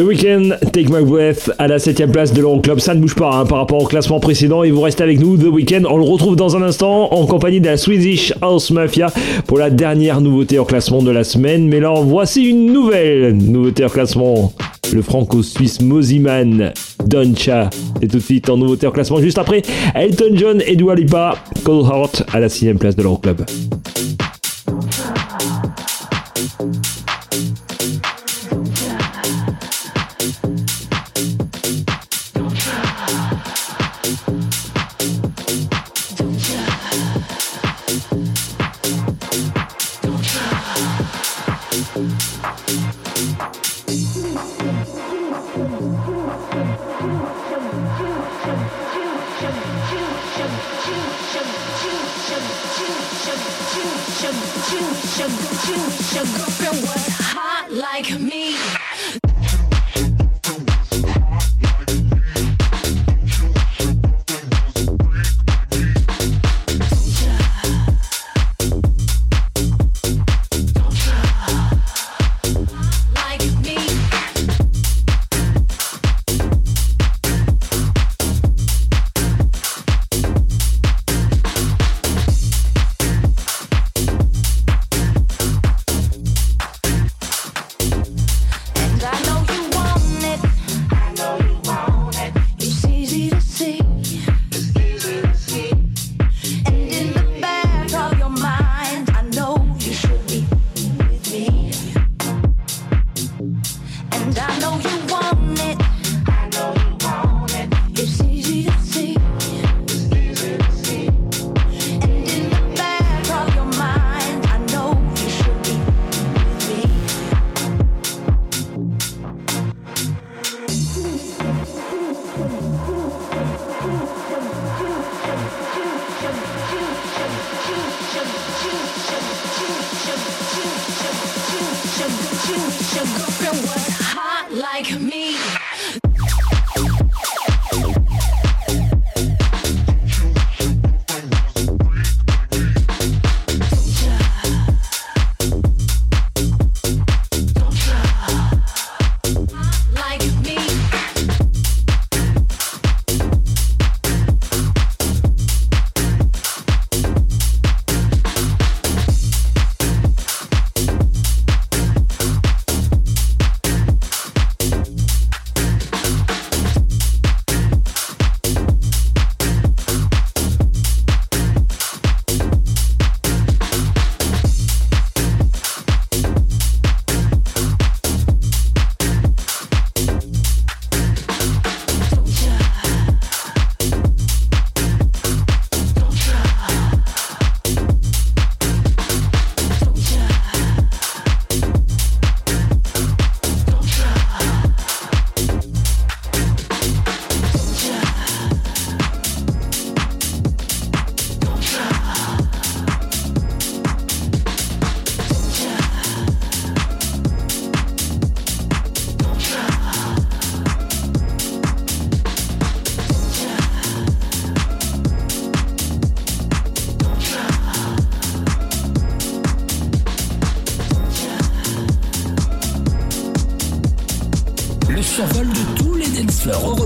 [0.00, 2.78] The Weeknd, Take My Breath à la 7ème place de l'Euroclub.
[2.78, 4.62] Ça ne bouge pas hein, par rapport au classement précédent.
[4.62, 5.36] Et vous restez avec nous.
[5.36, 9.12] The Weeknd, on le retrouve dans un instant en compagnie de la Swedish House Mafia
[9.46, 11.68] pour la dernière nouveauté en classement de la semaine.
[11.68, 14.54] Mais là, voici une nouvelle nouveauté en classement.
[14.90, 16.72] Le franco-suisse Moziman
[17.04, 17.68] Doncha
[18.00, 19.60] est tout de suite en nouveauté en classement juste après
[19.94, 21.34] Elton John et Dua Lipa.
[21.62, 21.84] Cold
[22.32, 23.42] à la 6ème place de l'Euroclub.
[23.42, 23.99] Hot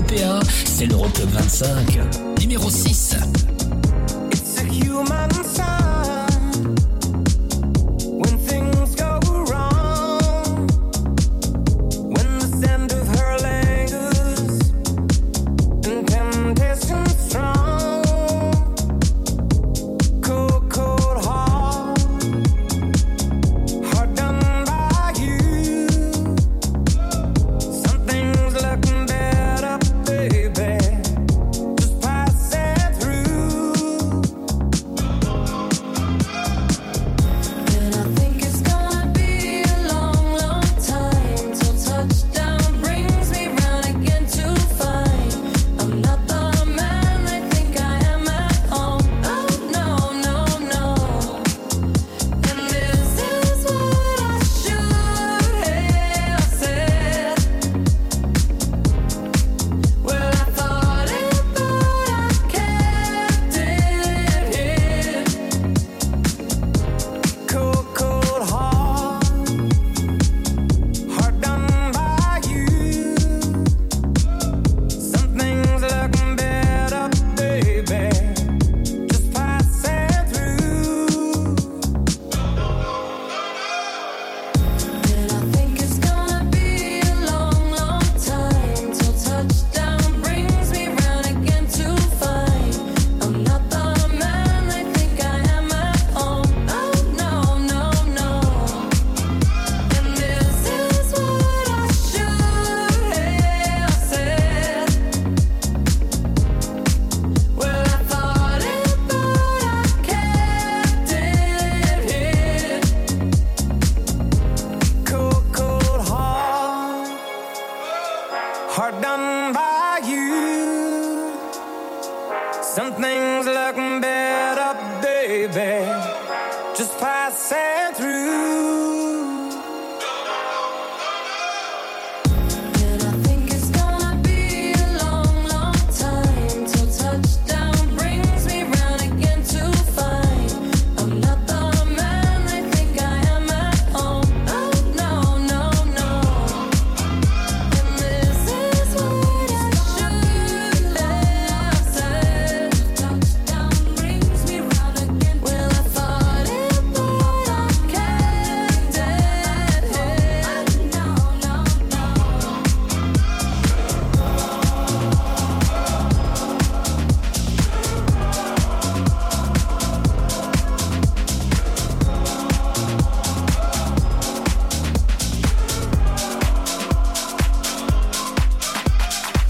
[0.05, 1.99] européens, c'est l'Euroclub 25.
[2.39, 3.15] Numéro 6.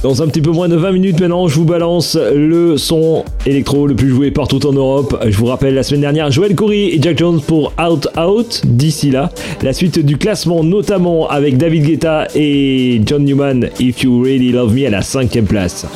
[0.06, 3.88] Dans un petit peu moins de 20 minutes maintenant, je vous balance le son électro
[3.88, 5.18] le plus joué partout en Europe.
[5.28, 8.62] Je vous rappelle la semaine dernière, Joël Coury et Jack Jones pour Out Out.
[8.66, 9.32] D'ici là,
[9.64, 14.76] la suite du classement, notamment avec David Guetta et John Newman, If You Really Love
[14.76, 15.88] Me à la cinquième place.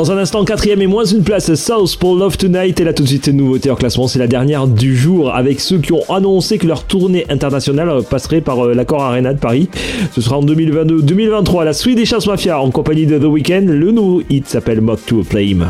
[0.00, 2.80] Dans un instant, quatrième et moins une place, South pour Love Tonight.
[2.80, 4.08] Et là, tout de suite, nouveauté en classement.
[4.08, 8.40] C'est la dernière du jour avec ceux qui ont annoncé que leur tournée internationale passerait
[8.40, 9.68] par euh, l'accord Arena de Paris.
[10.12, 11.66] Ce sera en 2022-2023.
[11.66, 13.66] La suite des Chasses Mafia en compagnie de The Weeknd.
[13.66, 15.68] Le nouveau hit s'appelle Mock to a Flame.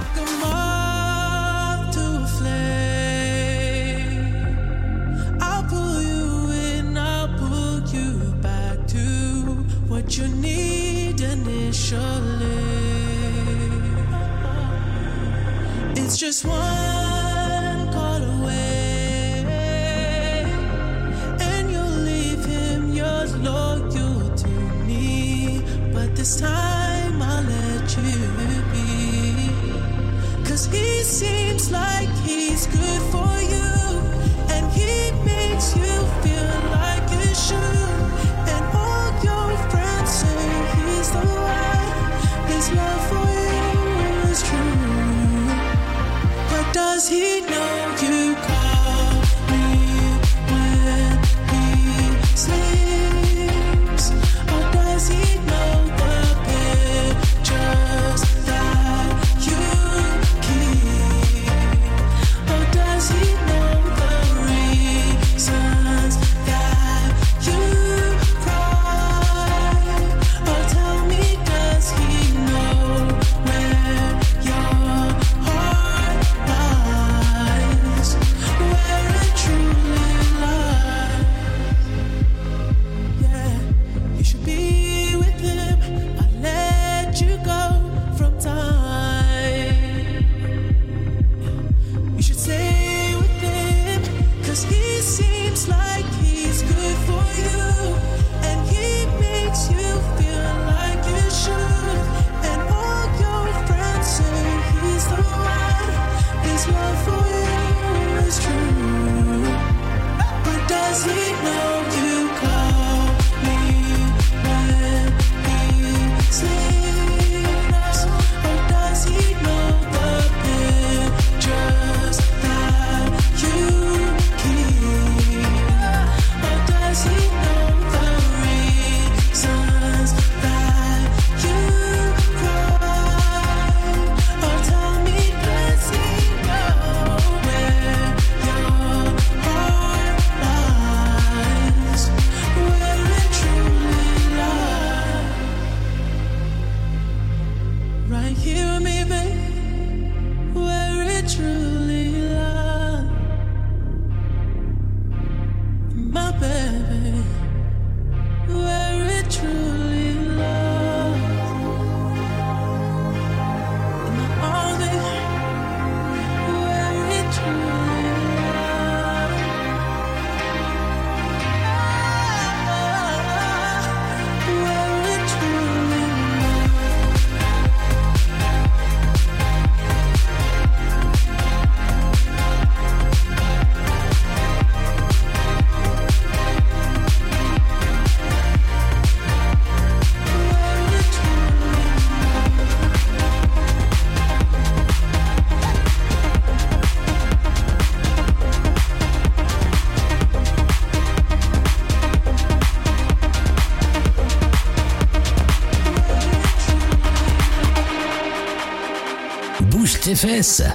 [30.67, 33.71] He seems like he's good for you.
[34.55, 35.93] And he makes you
[36.23, 38.01] feel like you should.
[38.55, 42.49] And all your friends say he's the one.
[42.49, 43.00] His love.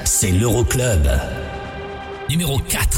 [0.05, 1.09] c'est l'Euroclub.
[2.29, 2.94] Numéro 4.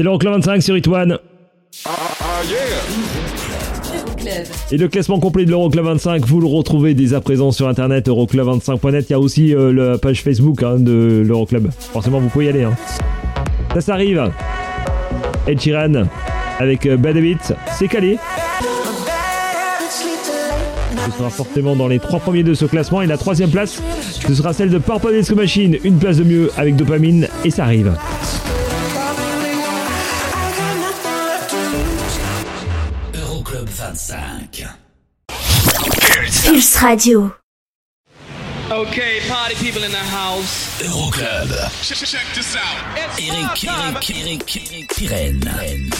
[0.00, 1.18] C'est l'Euroclub 25 sur It One.
[1.84, 2.56] Euroclub.
[4.72, 8.08] Et le classement complet de l'Euroclub 25, vous le retrouvez dès à présent sur internet
[8.08, 9.10] euroclub25.net.
[9.10, 11.68] Il y a aussi euh, la page Facebook hein, de l'Euroclub.
[11.92, 12.62] Forcément, vous pouvez y aller.
[12.62, 12.72] hein.
[13.74, 14.30] Ça, ça arrive.
[15.46, 16.04] Ed Sheeran
[16.58, 17.36] avec euh, Bad Habit,
[17.78, 18.16] c'est calé.
[21.04, 23.02] Ce sera forcément dans les trois premiers de ce classement.
[23.02, 23.82] Et la troisième place,
[24.26, 25.76] ce sera celle de Purple Disco Machine.
[25.84, 27.28] Une place de mieux avec Dopamine.
[27.44, 27.92] Et ça arrive.
[36.82, 37.34] Radio.
[38.70, 40.80] Okay, party people in the house.
[40.80, 41.50] Euroclub.
[41.82, 42.96] Check this out.
[42.96, 45.90] Eric, Eric, Eric, Eric Pirenne.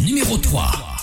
[0.00, 0.93] Numéro 3.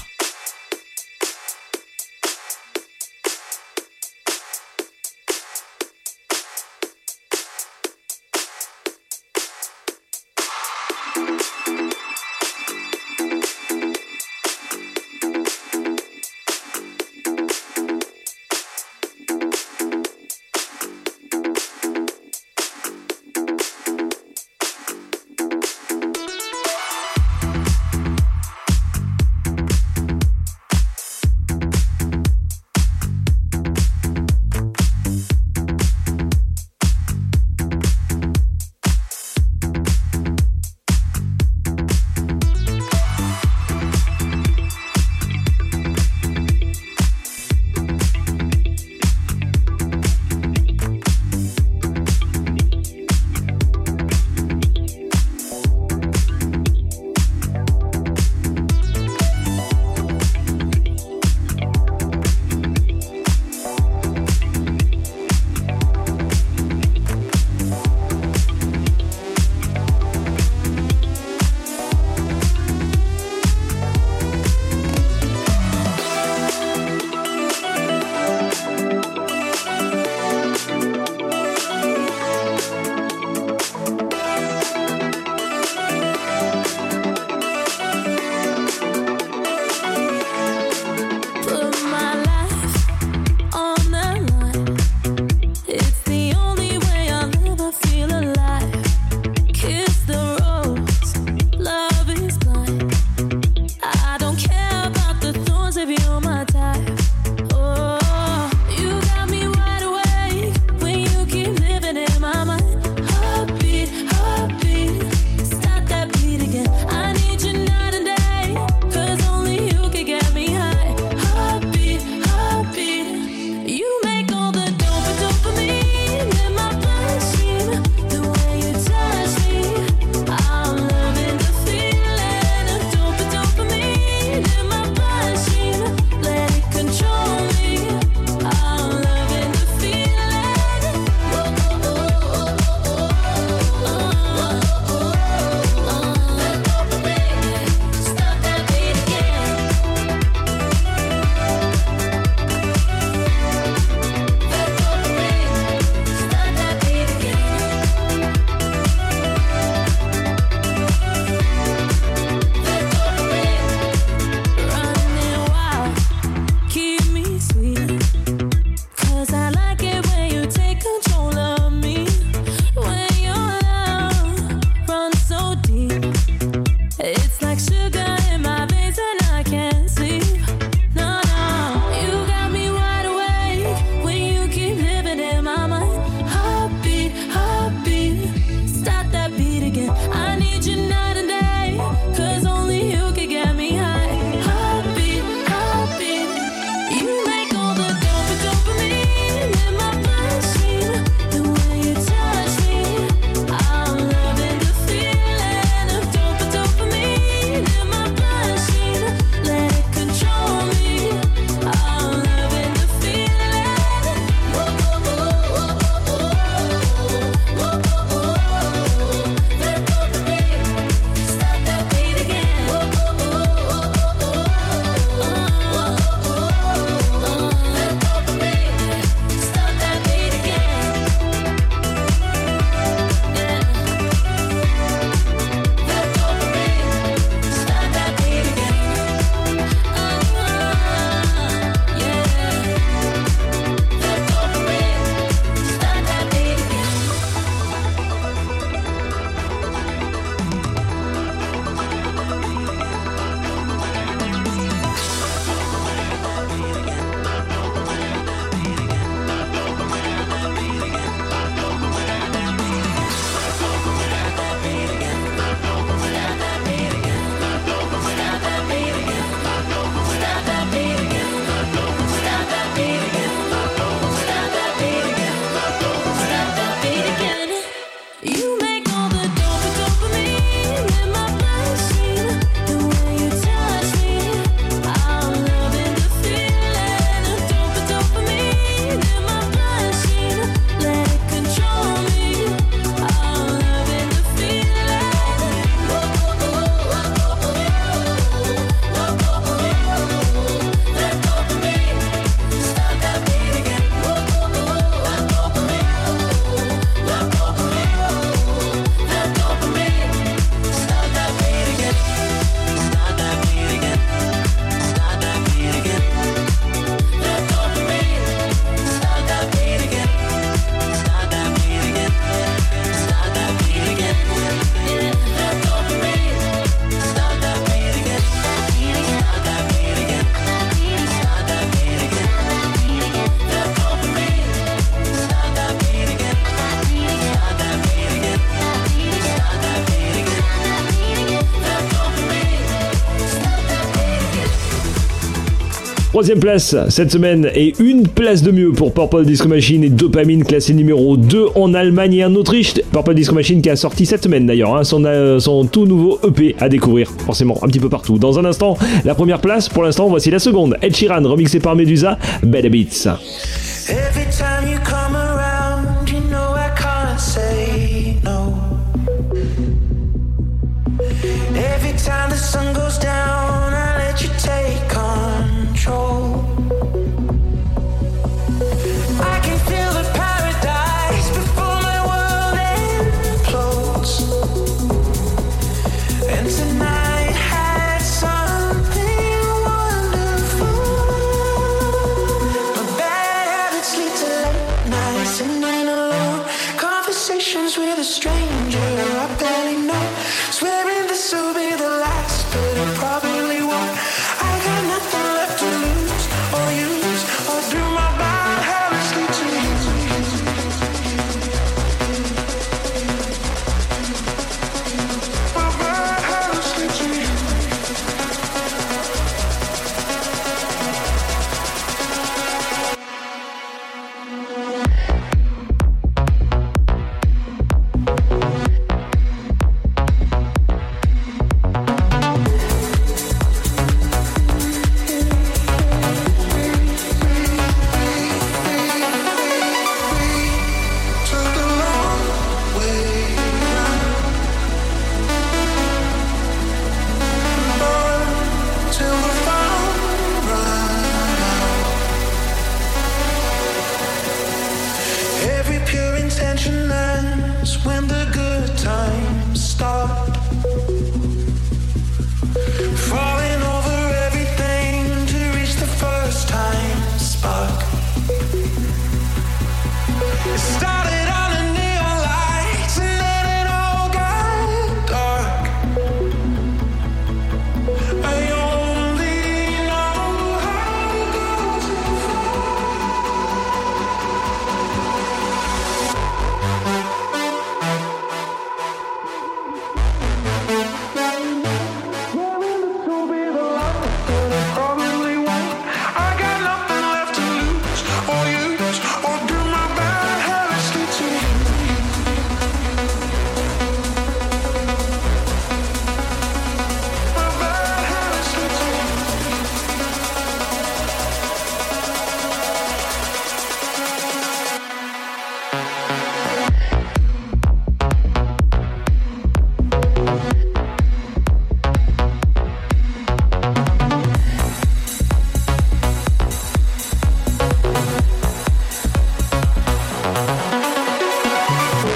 [346.21, 350.43] Troisième place cette semaine et une place de mieux pour Purple Disco Machine et Dopamine
[350.43, 352.75] classé numéro 2 en Allemagne et en Autriche.
[352.91, 356.19] Purple Disco Machine qui a sorti cette semaine d'ailleurs hein, son, euh, son tout nouveau
[356.23, 358.19] EP à découvrir forcément un petit peu partout.
[358.19, 360.77] Dans un instant, la première place, pour l'instant voici la seconde.
[360.83, 363.70] Ed Sheeran remixé par Medusa, Bad Beats.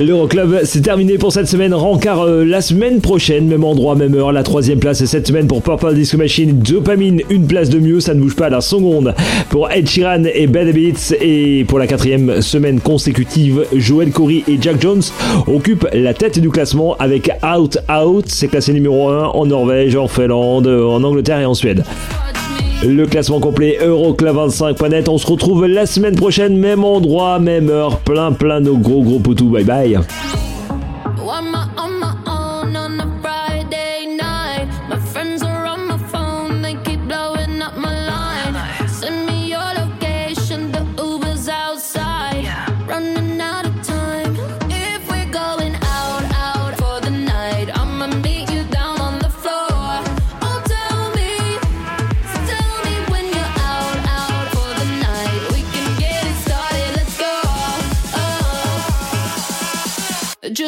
[0.05, 1.73] L'Euroclub, c'est terminé pour cette semaine.
[1.73, 4.31] Rencard euh, la semaine prochaine, même endroit, même heure.
[4.31, 6.59] La troisième place cette semaine pour Purple Disco Machine.
[6.59, 9.15] Dopamine, une place de mieux, ça ne bouge pas la seconde.
[9.49, 10.75] Pour Ed Sheeran et Bad.
[11.21, 15.01] Et pour la quatrième semaine consécutive, Joel Corey et Jack Jones
[15.47, 18.25] occupent la tête du classement avec Out Out.
[18.27, 21.83] C'est classé numéro 1 en Norvège, en Finlande, en Angleterre et en Suède.
[22.83, 25.09] Le classement complet Euroclub25.net.
[25.09, 27.99] On se retrouve la semaine prochaine, même endroit, même heure.
[27.99, 29.49] Plein, plein de gros, gros poutous.
[29.49, 29.99] Bye bye.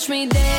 [0.00, 0.49] Just watch me dance.